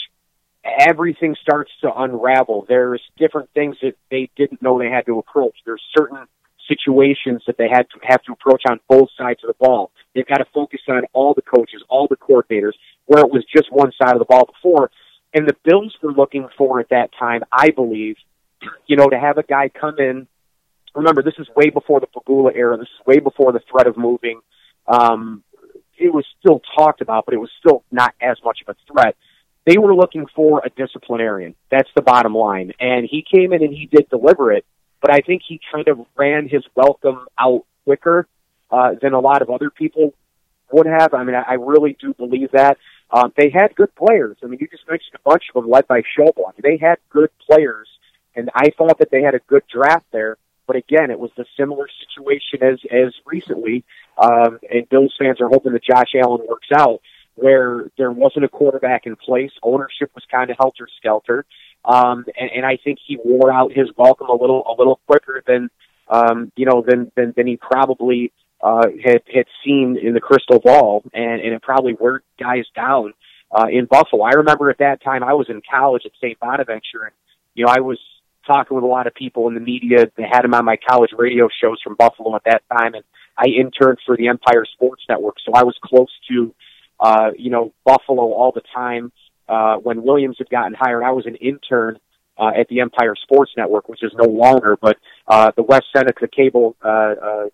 [0.64, 2.66] everything starts to unravel.
[2.68, 5.57] There's different things that they didn't know they had to approach.
[5.64, 6.18] There's certain
[6.73, 9.91] situations that they had to have to approach on both sides of the ball.
[10.15, 12.73] They've got to focus on all the coaches, all the coordinators,
[13.07, 14.91] where it was just one side of the ball before.
[15.35, 18.17] And the Bills were looking for at that time, I believe,
[18.87, 20.27] you know, to have a guy come in.
[20.95, 22.77] Remember, this is way before the Pegula era.
[22.77, 24.41] This is way before the threat of moving.
[24.87, 25.43] Um,
[25.99, 29.17] it was still talked about, but it was still not as much of a threat.
[29.65, 31.55] They were looking for a disciplinarian.
[31.71, 32.73] That's the bottom line.
[32.81, 34.67] And he came in and he did deliver it
[35.03, 38.27] but I think he kind of ran his welcome out quicker
[38.71, 40.15] uh, than a lot of other people
[40.71, 41.12] would have.
[41.12, 42.79] I mean, I, I really do believe that.
[43.11, 44.38] Um, they had good players.
[44.43, 47.29] I mean, you just mentioned a bunch of them led by mean, they had good
[47.47, 47.88] players,
[48.35, 50.38] and I thought that they had a good draft there.
[50.67, 53.85] But again, it was the similar situation as as recently,
[54.17, 57.01] um, and Bills fans are hoping that Josh Allen works out,
[57.35, 61.45] where there wasn't a quarterback in place, ownership was kind of helter skelter,
[61.85, 65.42] um, and, and I think he wore out his welcome a little a little quicker
[65.47, 65.71] than
[66.09, 70.61] um, you know than than, than he probably uh, had had seen in the crystal
[70.61, 73.12] ball, and, and it probably wore guys down
[73.51, 74.23] uh, in Buffalo.
[74.23, 76.38] I remember at that time I was in college at St.
[76.38, 77.14] Bonaventure, and
[77.55, 77.99] you know I was
[78.47, 80.07] talking with a lot of people in the media.
[80.16, 83.05] They had him on my college radio shows from Buffalo at that time, and
[83.37, 86.55] I interned for the Empire Sports Network, so I was close to
[87.01, 89.11] uh, you know Buffalo all the time
[89.48, 91.98] uh, when Williams had gotten hired, I was an intern
[92.38, 96.28] uh, at the Empire Sports Network, which is no longer, but uh, the West Seneca
[96.28, 97.44] cable uh, uh,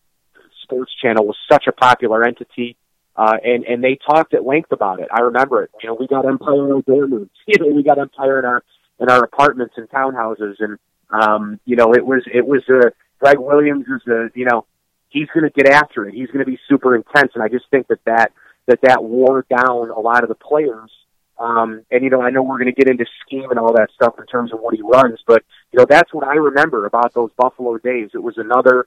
[0.62, 2.76] sports channel was such a popular entity.
[3.16, 5.08] Uh, and and they talked at length about it.
[5.12, 5.70] I remember it.
[5.82, 7.30] You know, we got Empire in our dorm rooms.
[7.48, 8.62] You know, we got Empire in our
[9.00, 10.78] in our apartments and townhouses, and
[11.10, 14.66] um, you know, it was it was uh, Gregg Williams is a you know
[15.08, 16.14] he's going to get after it.
[16.14, 18.32] He's going to be super intense, and I just think that that
[18.66, 20.90] that that wore down a lot of the players
[21.38, 23.90] um, and you know, I know we're going to get into scheme and all that
[23.94, 27.14] stuff in terms of what he runs, but you know, that's what I remember about
[27.14, 28.10] those Buffalo days.
[28.14, 28.86] It was another,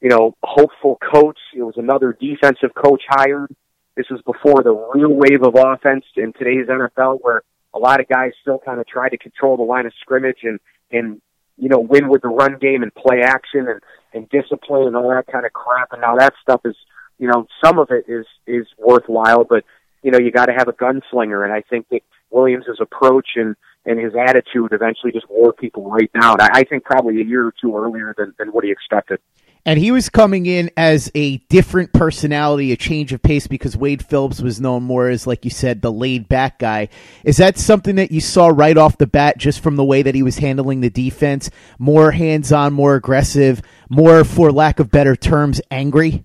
[0.00, 1.38] you know, hopeful coach.
[1.54, 3.54] It was another defensive coach hired.
[3.96, 8.08] This was before the real wave of offense in today's NFL, where a lot of
[8.08, 10.60] guys still kind of try to control the line of scrimmage and
[10.90, 11.20] and
[11.56, 13.80] you know win with the run game and play action and
[14.12, 15.92] and discipline and all that kind of crap.
[15.92, 16.76] And now that stuff is,
[17.18, 19.64] you know, some of it is is worthwhile, but
[20.04, 21.42] you know, you got to have a gunslinger.
[21.44, 26.10] And I think that Williams' approach and and his attitude eventually just wore people right
[26.18, 26.40] down.
[26.40, 29.18] I, I think probably a year or two earlier than, than what he expected.
[29.66, 34.02] And he was coming in as a different personality, a change of pace because Wade
[34.04, 36.88] Phillips was known more as, like you said, the laid back guy.
[37.24, 40.14] Is that something that you saw right off the bat just from the way that
[40.14, 41.50] he was handling the defense?
[41.78, 46.24] More hands on, more aggressive, more, for lack of better terms, angry?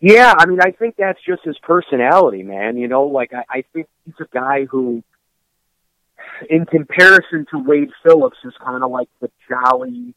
[0.00, 2.76] Yeah, I mean, I think that's just his personality, man.
[2.76, 5.02] You know, like I, I think he's a guy who,
[6.50, 10.14] in comparison to Wade Phillips, is kind of like the jolly,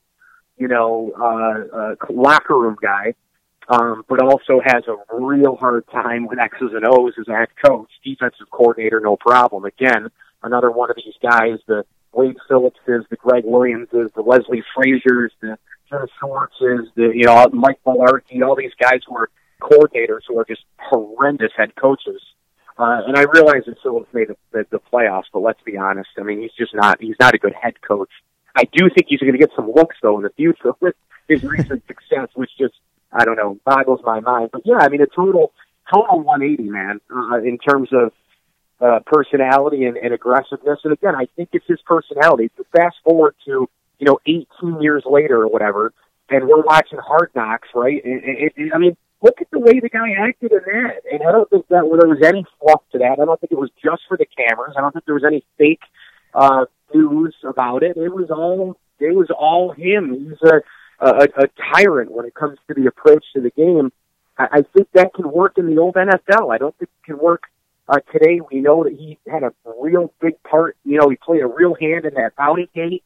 [0.57, 3.13] you know, uh, uh, locker room guy,
[3.69, 7.49] um, but also has a real hard time with X's and O's as a head
[7.63, 9.65] coach, defensive coordinator, no problem.
[9.65, 10.09] Again,
[10.43, 15.57] another one of these guys, the Wade Phillipses, the Gregg Williamses, the Leslie Frazier's, the
[15.89, 19.29] Jim Schwartzes, the, you know, Mike Mularkey, all these guys who are
[19.61, 22.21] coordinators who are just horrendous head coaches.
[22.77, 26.09] Uh, and I realize that Phillips made the, the, the playoffs, but let's be honest.
[26.17, 28.11] I mean, he's just not, he's not a good head coach.
[28.55, 30.95] I do think he's going to get some looks though in the future with
[31.27, 32.73] his recent success, which just
[33.11, 34.49] I don't know boggles my mind.
[34.51, 35.53] But yeah, I mean a total
[35.93, 38.11] total 180 man uh, in terms of
[38.81, 40.79] uh, personality and, and aggressiveness.
[40.83, 42.51] And again, I think it's his personality.
[42.75, 45.93] Fast forward to you know 18 years later or whatever,
[46.29, 48.03] and we're watching Hard Knocks, right?
[48.03, 51.01] And, and, and, I mean, look at the way the guy acted in that.
[51.11, 53.19] And I don't think that there was any fluff to that.
[53.19, 54.75] I don't think it was just for the cameras.
[54.77, 55.81] I don't think there was any fake
[56.33, 57.97] uh, news about it.
[57.97, 60.29] It was all it was all him.
[60.29, 60.61] He's a,
[60.99, 63.91] a a tyrant when it comes to the approach to the game.
[64.37, 66.53] I, I think that can work in the old NFL.
[66.53, 67.43] I don't think it can work
[67.87, 68.41] uh, today.
[68.51, 70.77] We know that he had a real big part.
[70.83, 73.03] You know, he played a real hand in that bounty gate.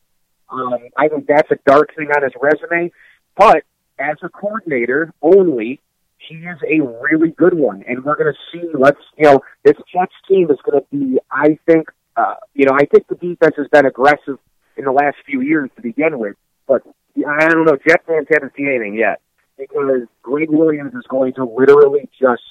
[0.50, 2.92] Um, I think that's a dark thing on his resume.
[3.38, 3.64] But
[3.98, 5.80] as a coordinator only,
[6.28, 7.84] he is a really good one.
[7.88, 11.20] And we're going to see, let's, you know, this Jets team is going to be,
[11.32, 14.38] I think, uh, you know, I think the defense has been aggressive
[14.78, 16.36] in the last few years to begin with,
[16.68, 16.84] but
[17.18, 17.78] I don't know.
[17.88, 19.22] Jet fans haven't seen anything yet
[19.58, 22.42] because Gregg Williams is going to literally just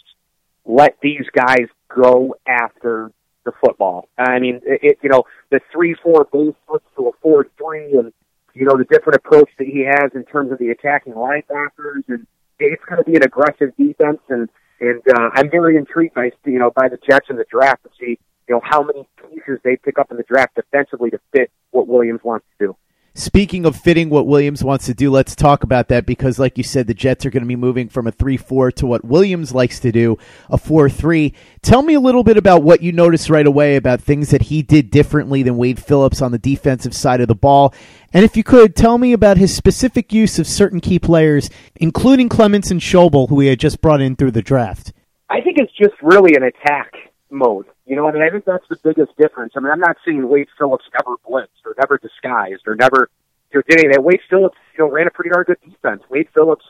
[0.64, 3.10] let these guys go after
[3.44, 4.08] the football.
[4.18, 7.96] I mean, it, it you know the three four base flips to a four three,
[7.98, 8.12] and
[8.54, 12.26] you know the different approach that he has in terms of the attacking linebackers, and
[12.66, 14.20] it's going to be an aggressive defense.
[14.28, 14.48] And
[14.80, 17.90] and uh, I'm very intrigued by you know by the Jets in the draft to
[17.98, 18.18] see
[18.50, 21.86] you know, how many pieces they pick up in the draft defensively to fit what
[21.86, 22.76] Williams wants to do.
[23.14, 26.62] Speaking of fitting what Williams wants to do, let's talk about that because, like you
[26.62, 29.52] said, the Jets are going to be moving from a 3 4 to what Williams
[29.52, 30.16] likes to do,
[30.48, 31.34] a 4 3.
[31.60, 34.62] Tell me a little bit about what you noticed right away about things that he
[34.62, 37.74] did differently than Wade Phillips on the defensive side of the ball.
[38.12, 42.28] And if you could, tell me about his specific use of certain key players, including
[42.28, 44.92] Clements and Schobel, who he had just brought in through the draft.
[45.28, 46.92] I think it's just really an attack
[47.30, 47.66] mode.
[47.86, 49.54] You know, I mean, I think that's the biggest difference.
[49.56, 53.08] I mean, I'm not seeing Wade Phillips ever blitzed or never disguised or never
[53.52, 54.02] you know, did anything.
[54.02, 56.02] Wade Phillips, you know, ran a pretty darn good defense.
[56.08, 56.64] Wade Phillips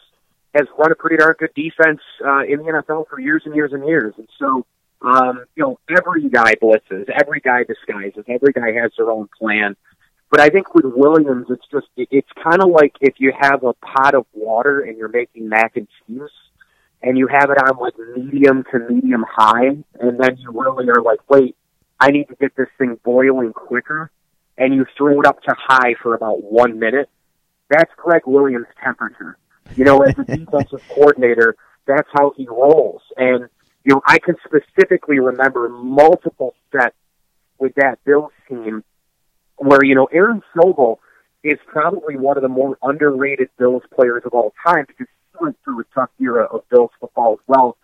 [0.54, 3.72] has run a pretty darn good defense uh, in the NFL for years and years
[3.72, 4.14] and years.
[4.16, 4.66] And so,
[5.02, 9.76] um, you know, every guy blitzes, every guy disguises, every guy has their own plan.
[10.30, 13.72] But I think with Williams, it's just, it's kind of like if you have a
[13.74, 16.30] pot of water and you're making mac and cheese
[17.02, 19.68] and you have it on like medium to medium high,
[20.00, 21.56] and then you really are like, wait,
[21.98, 24.10] I need to get this thing boiling quicker,
[24.58, 27.08] and you throw it up to high for about one minute.
[27.68, 29.38] That's Gregg Williams' temperature.
[29.76, 33.02] You know, as a defensive coordinator, that's how he rolls.
[33.16, 33.48] And,
[33.84, 36.96] you know, I can specifically remember multiple sets
[37.58, 38.82] with that Bills team
[39.56, 40.98] where, you know, Aaron Schobel
[41.42, 45.06] is probably one of the more underrated Bills players of all time because
[45.40, 47.76] went through a tough era of Bills football as well.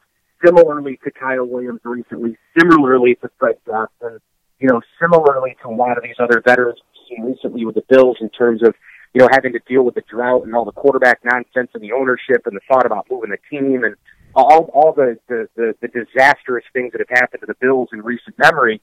[0.44, 4.20] Similarly to Kyle Williams recently, similarly to Fred Jackson,
[4.60, 7.84] you know, similarly to a lot of these other veterans we've seen recently with the
[7.88, 8.74] Bills in terms of,
[9.14, 11.92] you know, having to deal with the drought and all the quarterback nonsense and the
[11.92, 13.96] ownership and the thought about moving the team and
[14.34, 18.02] all all the the, the, the disastrous things that have happened to the Bills in
[18.02, 18.80] recent memory.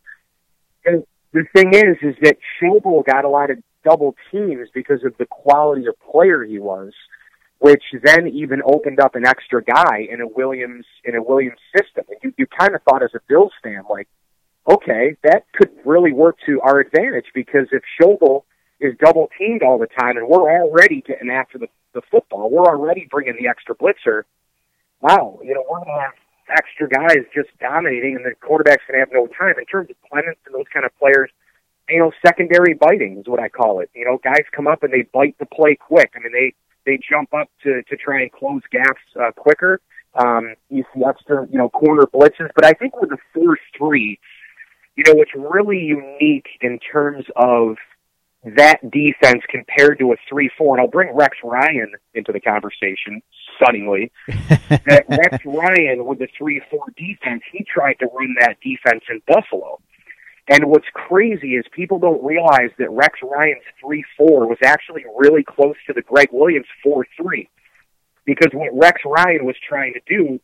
[0.86, 5.16] And the thing is, is that Schobel got a lot of double teams because of
[5.18, 6.94] the quality of player he was
[7.64, 12.04] which then even opened up an extra guy in a Williams in a Williams system.
[12.10, 14.10] And you, you kind of thought as a Bills fan, like,
[14.70, 18.44] okay, that could really work to our advantage because if Schobel
[18.82, 22.68] is double teamed all the time and we're already getting after the, the football, we're
[22.68, 24.24] already bringing the extra blitzer.
[25.00, 29.00] Wow, you know, we're going to have extra guys just dominating, and the quarterback's going
[29.00, 29.56] to have no time.
[29.58, 31.30] In terms of Clements and those kind of players,
[31.88, 33.90] you know, secondary biting is what I call it.
[33.96, 36.12] You know, guys come up and they bite the play quick.
[36.14, 39.80] I mean, they they jump up to to try and close gaps uh, quicker.
[40.16, 44.20] Um, you see extra, you know, corner blitzes, but I think with the four three,
[44.96, 47.78] you know, what's really unique in terms of
[48.44, 53.22] that defense compared to a three four, and I'll bring Rex Ryan into the conversation
[53.56, 54.12] stunningly.
[54.28, 59.22] that Rex Ryan with the three four defense, he tried to run that defense in
[59.28, 59.80] Buffalo.
[60.50, 65.44] And what's crazy is people don't realize that Rex Ryan's three four was actually really
[65.44, 67.50] close to the Gregg Williams four three.
[68.26, 70.40] Because what Rex Ryan was trying to do,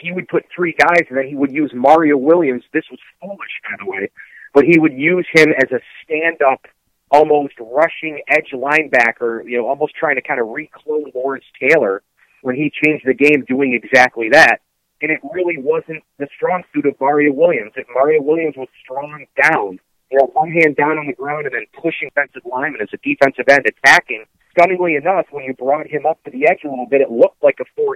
[0.00, 2.64] he would put three guys and then he would use Mario Williams.
[2.72, 4.10] This was foolish, by the way,
[4.54, 6.66] but he would use him as a stand up
[7.10, 12.02] almost rushing edge linebacker, you know, almost trying to kind of reclone Lawrence Taylor
[12.42, 14.58] when he changed the game doing exactly that.
[15.00, 17.72] And it really wasn't the strong suit of Mario Williams.
[17.76, 19.78] If Mario Williams was strong down,
[20.10, 22.98] you know, one hand down on the ground and then pushing defensive linemen as a
[22.98, 26.86] defensive end attacking, stunningly enough, when you brought him up to the edge a little
[26.86, 27.94] bit, it looked like a 4-3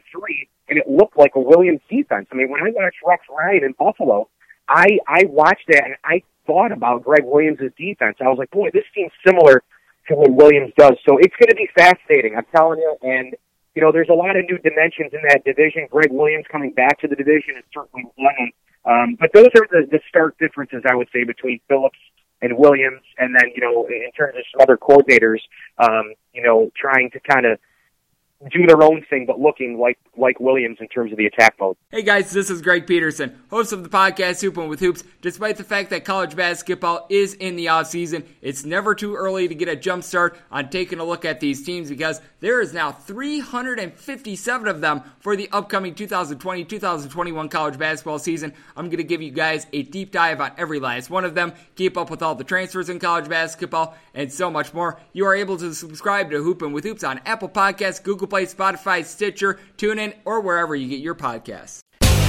[0.68, 2.28] and it looked like a Williams defense.
[2.30, 4.28] I mean, when I watched Rex Ryan in Buffalo,
[4.68, 8.16] I, I watched that and I thought about Gregg Williams' defense.
[8.20, 9.62] I was like, boy, this seems similar
[10.08, 10.96] to what Williams does.
[11.08, 12.36] So it's going to be fascinating.
[12.36, 12.96] I'm telling you.
[13.02, 13.34] And
[13.74, 15.86] you know, there's a lot of new dimensions in that division.
[15.90, 18.52] Gregg Williams coming back to the division is certainly one.
[18.84, 21.98] Um, but those are the, the stark differences, I would say, between Phillips
[22.42, 23.02] and Williams.
[23.18, 25.40] And then, you know, in terms of some other coordinators,
[25.78, 27.58] um, you know, trying to kind of
[28.50, 31.76] do their own thing, but looking like like Williams in terms of the attack mode.
[31.90, 35.04] Hey guys, this is Greg Peterson, host of the podcast Hoopin' with Hoops.
[35.22, 39.48] Despite the fact that college basketball is in the off season, it's never too early
[39.48, 42.74] to get a jump start on taking a look at these teams because there is
[42.74, 48.52] now 357 of them for the upcoming 2020-2021 college basketball season.
[48.76, 51.52] I'm going to give you guys a deep dive on every last one of them,
[51.76, 55.00] keep up with all the transfers in college basketball, and so much more.
[55.12, 59.04] You are able to subscribe to Hoopin' with Hoops on Apple Podcasts, Google Play, Spotify,
[59.04, 61.80] Stitcher, TuneIn, or wherever you get your podcasts.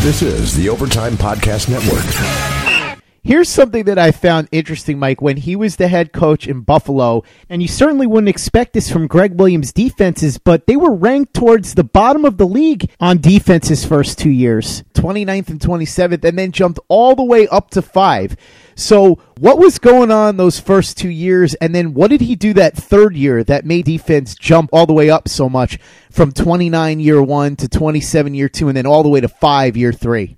[0.01, 2.99] This is the Overtime Podcast Network.
[3.23, 7.23] Here's something that I found interesting, Mike, when he was the head coach in Buffalo,
[7.47, 11.75] and you certainly wouldn't expect this from Gregg Williams' defenses, but they were ranked towards
[11.75, 16.37] the bottom of the league on defense his first two years 29th and 27th, and
[16.37, 18.35] then jumped all the way up to five.
[18.76, 22.53] So, what was going on those first two years, and then what did he do
[22.53, 25.78] that third year that made defense jump all the way up so much
[26.11, 29.78] from 29 year one to 27 year two, and then all the way to five
[29.78, 30.38] year three?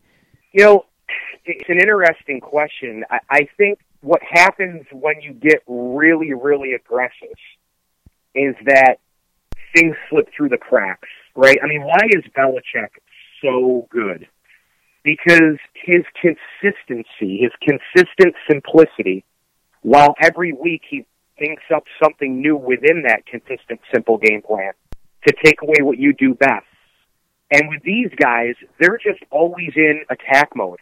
[0.52, 0.86] You know,
[1.46, 3.04] it's an interesting question.
[3.10, 7.38] I, I think what happens when you get really, really aggressive
[8.34, 8.98] is that
[9.76, 11.58] things slip through the cracks, right?
[11.64, 12.90] I mean, why is Belichick
[13.42, 14.28] so good?
[15.06, 19.24] Because his consistency, his consistent simplicity,
[19.84, 21.06] while every week he
[21.38, 24.72] thinks up something new within that consistent, simple game plan
[25.28, 26.66] to take away what you do best.
[27.52, 30.80] And with these guys, they're just always in attack mode.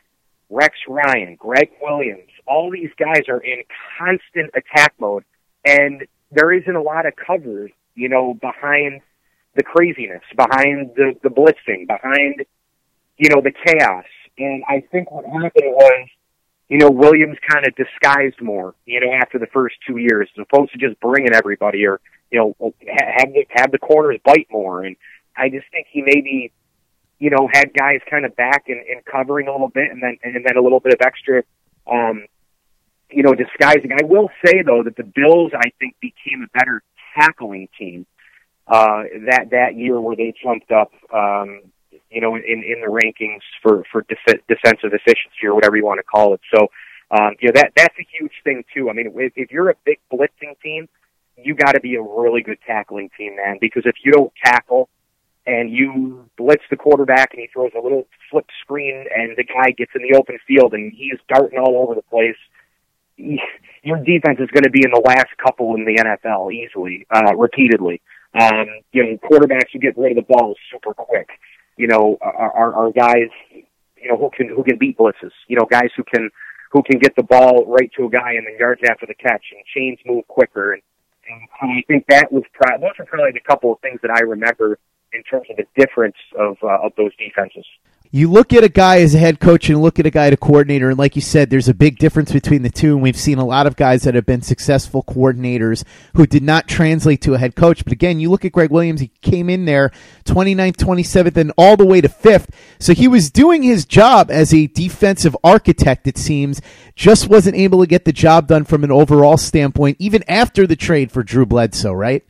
[0.49, 3.63] Rex Ryan, Gregg Williams, all these guys are in
[3.97, 5.25] constant attack mode,
[5.65, 9.01] and there isn't a lot of cover, you know, behind
[9.55, 12.45] the craziness, behind the, the blitzing, behind
[13.23, 14.03] you know, the chaos.
[14.37, 16.09] And I think what happened was,
[16.67, 20.45] you know, Williams kind of disguised more, you know, after the first two years, as
[20.51, 22.01] opposed to just bringing everybody or,
[22.31, 24.83] you know, have the, have the corners bite more.
[24.83, 24.97] And
[25.37, 26.51] I just think he maybe,
[27.17, 30.17] you know, had guys kind of back and, and covering a little bit and then,
[30.21, 31.43] and then a little bit of extra,
[31.89, 32.25] um,
[33.09, 33.93] you know, disguising.
[33.93, 36.83] I will say though that the Bills, I think, became a better
[37.17, 38.05] tackling team
[38.67, 41.61] uh, that that year where they jumped up um,
[42.13, 45.97] you know, in, in the rankings for, for def- defensive efficiency or whatever you want
[45.97, 46.41] to call it.
[46.53, 46.67] So,
[47.11, 48.89] um, you know, that, that's a huge thing too.
[48.89, 50.87] I mean, if, if you're a big blitzing team,
[51.35, 54.89] you got to be a really good tackling team, man, because if you don't tackle
[55.47, 59.71] and you blitz the quarterback and he throws a little flip screen and the guy
[59.71, 62.37] gets in the open field and he's darting all over the place,
[63.17, 67.35] your defense is going to be in the last couple in the NFL easily, uh,
[67.35, 68.01] repeatedly.
[68.39, 71.29] Um, you know, quarterbacks who get rid of the ball super quick
[71.77, 75.31] you know, are, are guys, you know, who can who can beat blitzes.
[75.47, 76.29] You know, guys who can
[76.71, 79.45] who can get the ball right to a guy and then yards after the catch,
[79.51, 80.73] and chains move quicker.
[80.73, 80.81] And,
[81.29, 84.21] and I think that was pro- those are probably the couple of things that I
[84.21, 84.79] remember
[85.13, 87.65] in terms of the difference of uh, of those defenses
[88.15, 90.33] you look at a guy as a head coach and look at a guy as
[90.33, 92.93] a coordinator, and like you said, there's a big difference between the two.
[92.93, 95.83] And we've seen a lot of guys that have been successful coordinators
[96.15, 97.83] who did not translate to a head coach.
[97.83, 99.89] But again, you look at Gregg Williams, he came in there
[100.25, 102.51] 29th, 27th, and all the way to fifth.
[102.77, 106.61] So he was doing his job as a defensive architect, it seems,
[106.95, 110.75] just wasn't able to get the job done from an overall standpoint, even after the
[110.75, 112.23] trade for Drew Bledsoe, right?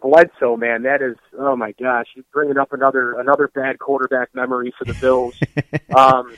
[0.00, 4.72] Bledsoe, man, that is oh my gosh, he's bringing up another another bad quarterback memory
[4.78, 5.38] for the Bills.
[5.96, 6.34] um,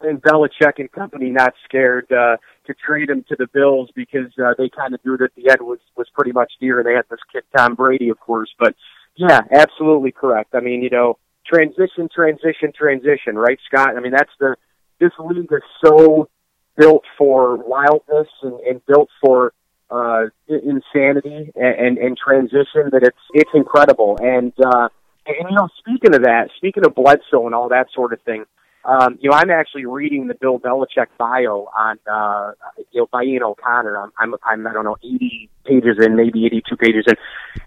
[0.00, 2.36] and Belichick and company not scared uh,
[2.66, 5.60] to trade him to the Bills because uh, they kind of knew that the end
[5.60, 6.82] was was pretty much near.
[6.82, 8.74] They had this kid Tom Brady, of course, but
[9.16, 10.54] yeah, absolutely correct.
[10.54, 13.96] I mean, you know, transition, transition, transition, right, Scott?
[13.96, 14.56] I mean, that's the
[15.00, 16.28] this league is so
[16.76, 19.52] built for wildness and, and built for
[19.90, 24.18] uh, insanity and, and, and transition that it's it's incredible.
[24.20, 24.88] And uh,
[25.26, 28.44] and you know, speaking of that, speaking of Bledsoe and all that sort of thing,
[28.84, 32.52] um, you know, I'm actually reading the Bill Belichick bio on uh,
[32.92, 33.96] you know by Ian O'Connor.
[33.96, 37.14] I'm, I'm I'm I don't know 80 pages in, maybe 82 pages in,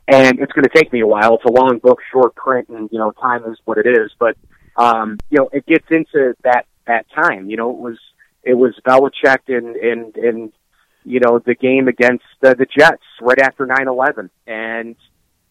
[0.08, 1.36] and it's going to take me a while.
[1.36, 4.12] It's a long book, short print, and you know, time is what it is.
[4.20, 4.38] But
[4.76, 7.50] um, you know, it gets into that that time.
[7.50, 7.98] You know, it was
[8.44, 10.54] it was Belichick and and and
[11.08, 14.96] you know the game against uh, the Jets right after nine eleven, and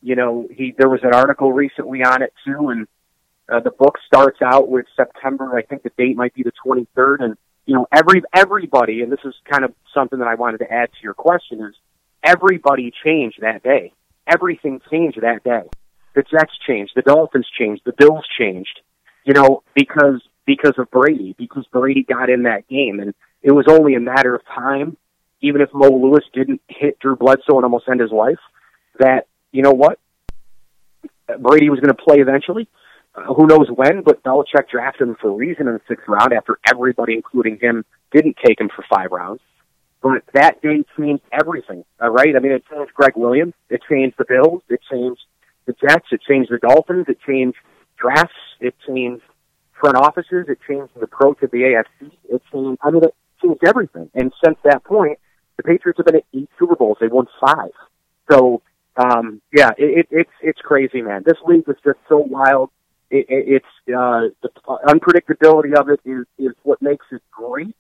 [0.03, 2.87] you know he there was an article recently on it too, and
[3.49, 5.57] uh, the book starts out with September.
[5.57, 9.11] I think the date might be the twenty third, and you know every everybody, and
[9.11, 11.75] this is kind of something that I wanted to add to your question is
[12.23, 13.93] everybody changed that day.
[14.27, 15.63] Everything changed that day.
[16.15, 18.81] The Jets changed, the Dolphins changed, the Bills changed.
[19.25, 23.01] You know because because of Brady, because Brady got in that game.
[23.01, 24.97] And it was only a matter of time,
[25.41, 28.39] even if Mo Lewis didn't hit Drew Bledsoe and almost end his life,
[28.99, 29.99] that, you know what?
[31.41, 32.69] Brady was going to play eventually.
[33.15, 36.33] Uh, who knows when, but Belichick drafted him for a reason in the sixth round
[36.33, 39.41] after everybody, including him, didn't take him for five rounds.
[40.03, 42.37] But that day changed everything, all right?
[42.37, 43.55] I mean, it changed Gregg Williams.
[43.71, 44.63] It changed the Bills.
[44.69, 45.23] It changed
[45.67, 46.07] the Jets.
[46.13, 47.07] It changed the Dolphins.
[47.09, 47.57] It changed
[47.97, 48.35] drafts.
[48.61, 49.23] It changed
[49.81, 50.47] front offices.
[50.49, 52.13] It changed the approach of the AFC.
[52.29, 52.79] It changed.
[52.83, 54.11] I mean, it changed everything.
[54.15, 55.19] And since that point,
[55.57, 56.99] the Patriots have been at eight Super Bowls.
[57.01, 57.71] They won five.
[58.31, 58.63] So,
[58.97, 61.23] um, yeah, it, it, it's it's crazy, man.
[61.25, 62.71] This league is just so wild.
[63.11, 64.51] It, it, it's uh, the
[64.87, 67.77] unpredictability of it is is what makes it great.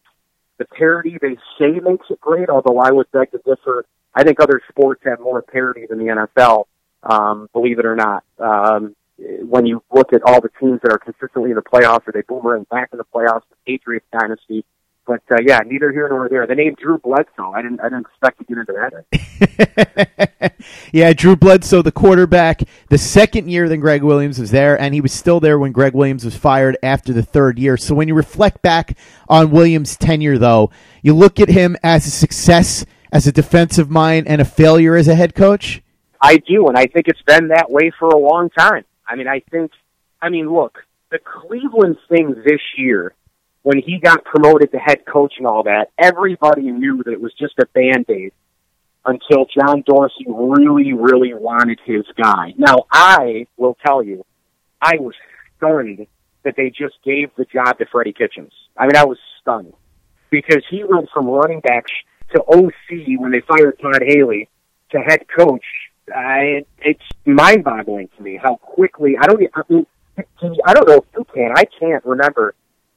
[0.59, 3.85] The parity they say makes it great, although I would beg to differ.
[4.15, 6.65] I think other sports have more parity than the NFL.
[7.03, 8.25] Um, believe it or not.
[8.39, 12.13] Um, when you look at all the teams that are consistently in the playoffs or
[12.13, 14.65] they boomerang back in the playoffs, the Patriots dynasty.
[15.07, 16.47] But uh, yeah, neither here nor there.
[16.47, 20.55] The name Drew Bledsoe, I didn't, I didn't expect to get into that.
[20.93, 25.01] yeah, Drew Bledsoe, the quarterback, the second year that Gregg Williams was there, and he
[25.01, 27.77] was still there when Gregg Williams was fired after the third year.
[27.77, 28.99] So when you reflect back
[29.29, 30.71] on Williams' tenure, though,
[31.03, 35.07] you look at him as a success as a defensive mind and a failure as
[35.07, 35.83] a head coach.
[36.21, 38.85] I do, and I think it's been that way for a long time.
[39.07, 39.71] I mean, I think,
[40.21, 40.79] I mean, look,
[41.11, 43.15] the Cleveland thing this year,
[43.67, 47.33] when he got promoted to head coach and all that, everybody knew that it was
[47.35, 48.33] just a band aid
[49.05, 52.55] until John Dorsey really, really wanted his guy.
[52.57, 54.25] Now, I will tell you,
[54.81, 55.17] I was
[55.57, 56.07] stunned
[56.45, 58.53] that they just gave the job to Freddie Kitchens.
[58.77, 59.73] I mean, I was stunned
[60.31, 61.87] because he went from running back
[62.35, 64.49] to OC when they fired Todd Haley
[64.93, 65.65] to head coach
[66.15, 69.17] I, it's mind-boggling to me how quickly.
[69.21, 69.43] I don't.
[69.53, 69.87] I mean,
[70.65, 71.51] I don't know if you can.
[71.57, 72.55] I can't remember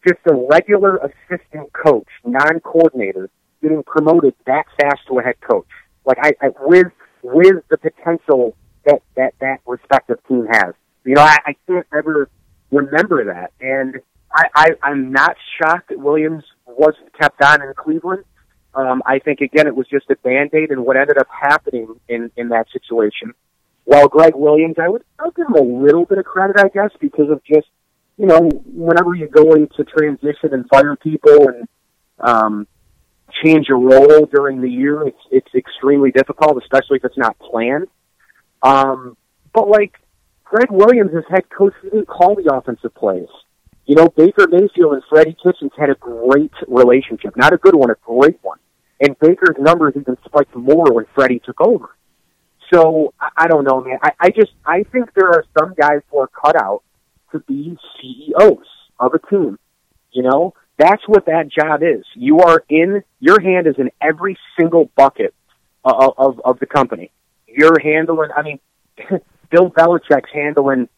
[0.07, 3.29] just a regular assistant coach, non-coordinator,
[3.61, 5.67] getting promoted that fast to a head coach.
[6.05, 6.87] Like I, I with
[7.21, 10.73] with the potential that that that respective team has.
[11.03, 12.29] You know, I, I can't ever
[12.71, 13.99] remember that, and
[14.31, 18.23] I, I I'm not shocked that Williams wasn't kept on in Cleveland.
[18.73, 21.99] Um, I think again it was just a band aid, and what ended up happening
[22.07, 23.33] in in that situation.
[23.85, 26.91] While Gregg Williams, I would I'll give him a little bit of credit, I guess,
[26.99, 27.67] because of just
[28.19, 31.67] you know whenever you go into transition and fire people and
[32.19, 32.67] um,
[33.43, 37.87] change a role during the year, it's it's extremely difficult, especially if it's not planned.
[38.61, 39.15] Um,
[39.53, 39.93] but like
[40.43, 43.29] Gregg Williams as head coach, he didn't call the offensive plays.
[43.85, 47.37] You know, Baker Mayfield and Freddie Kitchens had a great relationship.
[47.37, 48.59] Not a good one, a great one.
[48.99, 51.95] And Baker's numbers even spiked more when Freddie took over.
[52.71, 53.97] So I, I don't know, man.
[54.03, 56.83] I, I just I think there are some guys who are cut out
[57.31, 58.65] to be CEOs
[58.99, 59.57] of a team.
[60.11, 62.05] You know, that's what that job is.
[62.15, 65.33] You are in your hand is in every single bucket
[65.83, 67.11] of of, of the company.
[67.47, 68.29] You're handling.
[68.35, 68.59] I mean,
[69.51, 70.89] Bill Belichick's handling,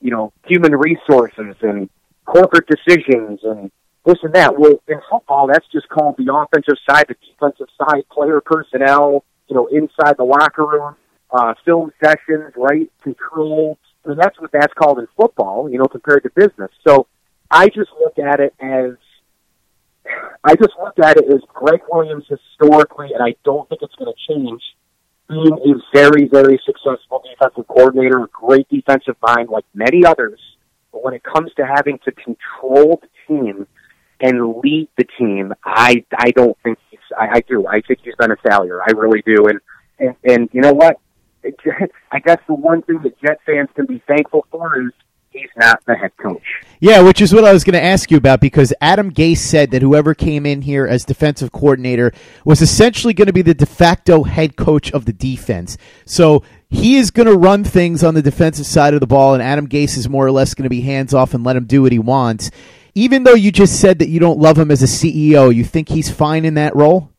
[0.00, 1.88] you know, human resources and
[2.26, 3.70] corporate decisions and
[4.04, 4.58] this and that.
[4.58, 9.56] Well, in football, that's just called the offensive side, the defensive side, player personnel, you
[9.56, 10.96] know, inside the locker room,
[11.30, 13.78] uh, film sessions, right, control.
[14.04, 16.70] I mean, that's what that's called in football, you know, compared to business.
[16.86, 17.06] So
[17.50, 18.92] I just look at it as,
[20.42, 24.12] I just look at it as Gregg Williams historically, and I don't think it's going
[24.12, 24.62] to change.
[25.30, 30.40] being a very, very successful defensive coordinator, a great defensive mind like many others.
[30.92, 33.66] But when it comes to having to control the team
[34.20, 36.98] and lead the team, I I don't think he's.
[37.16, 37.66] I, I do.
[37.66, 38.80] I think he's been a failure.
[38.82, 39.46] I really do.
[39.46, 39.60] And
[39.98, 40.98] and, and you know what?
[42.12, 44.92] I guess the one thing that Jet fans can be thankful for is
[45.30, 46.42] he's not the head coach.
[46.80, 49.70] Yeah, which is what I was going to ask you about because Adam Gase said
[49.70, 52.12] that whoever came in here as defensive coordinator
[52.44, 55.78] was essentially going to be the de facto head coach of the defense.
[56.04, 59.42] So he is going to run things on the defensive side of the ball, and
[59.42, 61.82] Adam Gase is more or less going to be hands off and let him do
[61.82, 62.50] what he wants.
[62.94, 65.88] Even though you just said that you don't love him as a CEO, you think
[65.88, 67.10] he's fine in that role?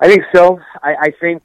[0.00, 0.58] I think so.
[0.82, 1.42] I, I think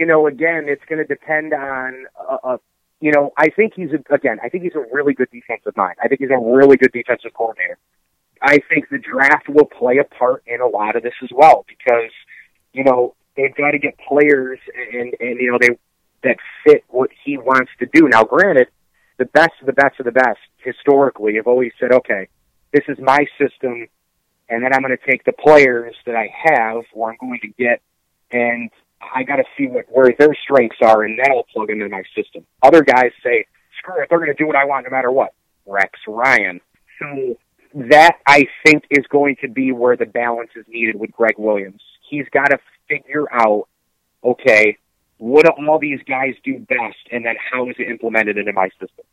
[0.00, 2.60] you know, again, it's going to depend on a, a
[3.00, 5.96] you know, I think he's a, again, I think he's a really good defensive mind.
[6.02, 7.78] I think he's a really good defensive coordinator.
[8.40, 11.66] I think the draft will play a part in a lot of this as well
[11.68, 12.10] because,
[12.72, 15.76] you know, they've got to get players and and you know they
[16.22, 18.08] that fit what he wants to do.
[18.08, 18.68] Now, granted,
[19.18, 22.28] the best of the best of the best historically have always said, okay,
[22.72, 23.86] this is my system,
[24.48, 27.48] and then I'm going to take the players that I have, or I'm going to
[27.48, 27.82] get,
[28.30, 28.70] and
[29.14, 32.46] I got to see what where their strengths are, and that'll plug into my system.
[32.62, 33.46] Other guys say,
[33.78, 35.34] screw it, they're going to do what I want no matter what.
[35.66, 36.60] Rex Ryan.
[36.98, 37.36] So
[37.74, 41.80] that I think is going to be where the balance is needed with Gregg Williams.
[42.08, 43.68] He's got to figure out,
[44.24, 44.76] okay,
[45.18, 48.68] what do all these guys do best, and then how is it implemented into my
[48.80, 49.04] system?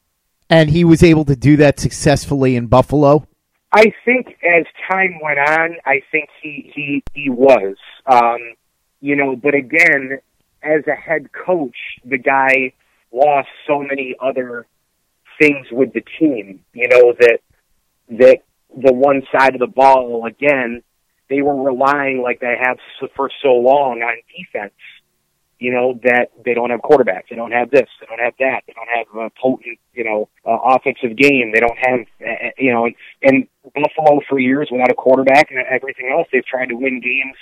[0.49, 3.27] And he was able to do that successfully in Buffalo.
[3.71, 7.75] I think as time went on, I think he he he was.
[8.05, 8.39] Um,
[9.01, 10.19] you know, but again,
[10.63, 12.73] as a head coach, the guy
[13.11, 14.65] lost so many other
[15.39, 17.39] things with the team, you know, that,
[18.09, 18.39] that
[18.75, 20.81] the one side of the ball, again,
[21.29, 22.77] they were relying like they have
[23.15, 24.73] for so long on defense,
[25.59, 27.29] you know, that they don't have quarterbacks.
[27.29, 27.87] They don't have this.
[27.99, 28.61] They don't have that.
[28.65, 31.51] They don't have a potent, you know, uh, offensive game.
[31.53, 35.59] They don't have, uh, you know, and, and Buffalo for years without a quarterback and
[35.69, 37.35] everything else, they've tried to win games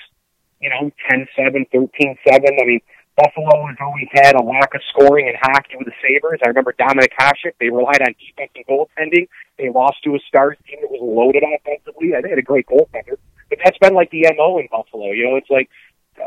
[0.65, 2.17] you know, 10-7, 13-7.
[2.27, 2.81] I mean,
[3.15, 6.39] Buffalo has always had a lack of scoring in hockey with the Sabres.
[6.43, 7.53] I remember Dominik Hasek.
[7.59, 9.27] They relied on defense and goaltending.
[9.59, 12.09] They lost to a Stars team that was loaded offensively.
[12.09, 13.21] They had a great goaltender.
[13.47, 15.11] But that's been like the MO in Buffalo.
[15.11, 15.69] You know, it's like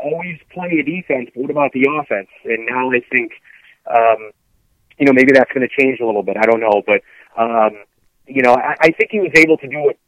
[0.01, 2.29] always play a defense, but what about the offense?
[2.45, 3.33] And now I think,
[3.91, 4.31] um,
[4.97, 6.37] you know, maybe that's going to change a little bit.
[6.37, 6.81] I don't know.
[6.87, 7.01] But,
[7.37, 7.83] um,
[8.25, 9.99] you know, I, I think he was able to do it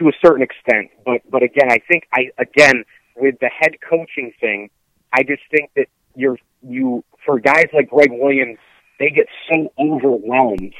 [0.00, 0.90] to a certain extent.
[1.06, 2.84] But, but again, I think I, again,
[3.18, 4.70] with the head coaching thing,
[5.12, 8.58] I just think that you're you for guys like Gregg Williams,
[8.98, 10.74] they get so overwhelmed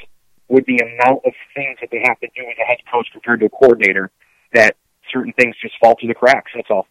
[0.49, 3.39] with the amount of things that they have to do as a head coach compared
[3.39, 4.11] to a coordinator
[4.53, 4.75] that
[5.11, 6.51] certain things just fall through the cracks.
[6.55, 6.87] That's all.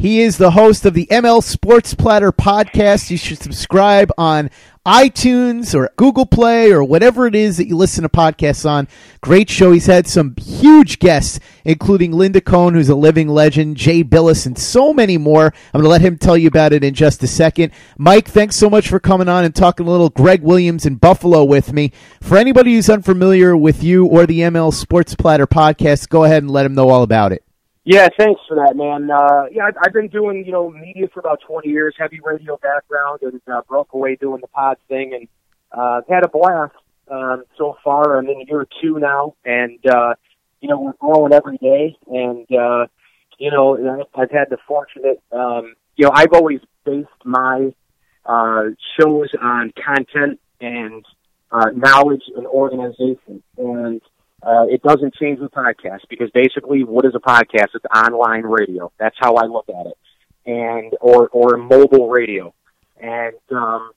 [0.00, 3.10] He is the host of the ML Sports Platter podcast.
[3.10, 4.48] You should subscribe on
[4.86, 8.88] iTunes or Google Play or whatever it is that you listen to podcasts on.
[9.20, 9.72] Great show.
[9.72, 14.56] He's had some huge guests, including Linda Cohn, who's a living legend, Jay Bilas, and
[14.58, 15.52] so many more.
[15.74, 17.70] I'm going to let him tell you about it in just a second.
[17.98, 21.44] Mike, thanks so much for coming on and talking a little Gregg Williams in Buffalo
[21.44, 21.92] with me.
[22.22, 26.50] For anybody who's unfamiliar with you or the ML Sports Platter podcast, go ahead and
[26.50, 27.44] let him know all about it.
[27.84, 29.10] Yeah, thanks for that, man.
[29.10, 33.20] Uh, yeah, I've, been doing you know media for about 20 years, heavy radio background,
[33.22, 35.28] and uh, broke away doing the pod thing, and
[35.72, 36.74] uh, I've had a blast
[37.10, 38.18] um, so far.
[38.18, 40.14] I'm in year two now, and uh,
[40.60, 42.86] you know we're growing every day, and uh,
[43.38, 47.72] you know I've had the fortunate, um, you know I've always based my
[48.26, 48.64] uh,
[48.98, 51.04] shows on content and
[51.50, 54.02] uh, knowledge and organization, and
[54.42, 57.74] uh, it doesn't change the podcast because basically, what is a podcast?
[57.74, 58.90] It's online radio.
[58.98, 59.98] That's how I look at it,
[60.46, 62.54] and or or mobile radio.
[62.98, 63.92] And um,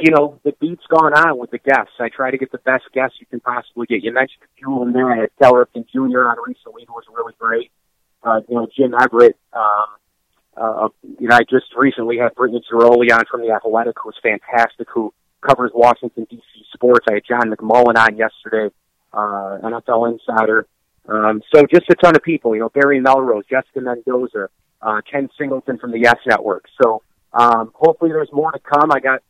[0.00, 1.92] you know, the beat's gone on with the guests.
[2.00, 4.02] I try to get the best guests you can possibly get.
[4.02, 5.10] You mentioned a them there.
[5.10, 6.28] I had Cal Ripken Jr.
[6.28, 7.70] on recently, who was really great.
[8.22, 9.36] Uh, you know, Jim Everett.
[9.52, 9.84] Um,
[10.56, 10.88] uh,
[11.20, 14.88] you know, I just recently had Brittany Ghiroli on from the Athletic, who was fantastic,
[14.90, 15.12] who
[15.46, 16.64] covers Washington D.C.
[16.72, 17.06] sports.
[17.10, 18.74] I had John McMullen on yesterday
[19.12, 20.66] uh, NFL Insider.
[21.08, 24.48] Um, so just a ton of people, you know, Barry Melrose, Jessica Mendoza,
[24.82, 26.66] uh, Ken Singleton from the Yes Network.
[26.82, 27.02] So
[27.32, 28.90] um, hopefully there's more to come.
[28.90, 29.22] I got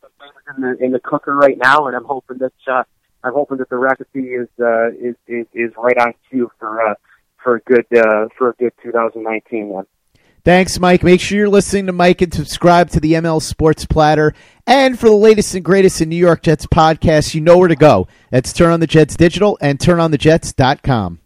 [0.56, 2.84] in the in the cooker right now, and I'm hoping that uh,
[3.22, 6.94] I'm hoping that the recipe is uh, is, is is right on cue for uh,
[7.42, 9.86] for a good uh, for a good 2019 one.
[10.46, 11.02] Thanks, Mike.
[11.02, 14.32] Make sure you're listening to Mike and subscribe to the ML Sports Platter.
[14.64, 17.74] And for the latest and greatest in New York Jets podcasts, you know where to
[17.74, 18.06] go.
[18.30, 21.18] That's Turn on the Jets Digital and turnonthejets.com.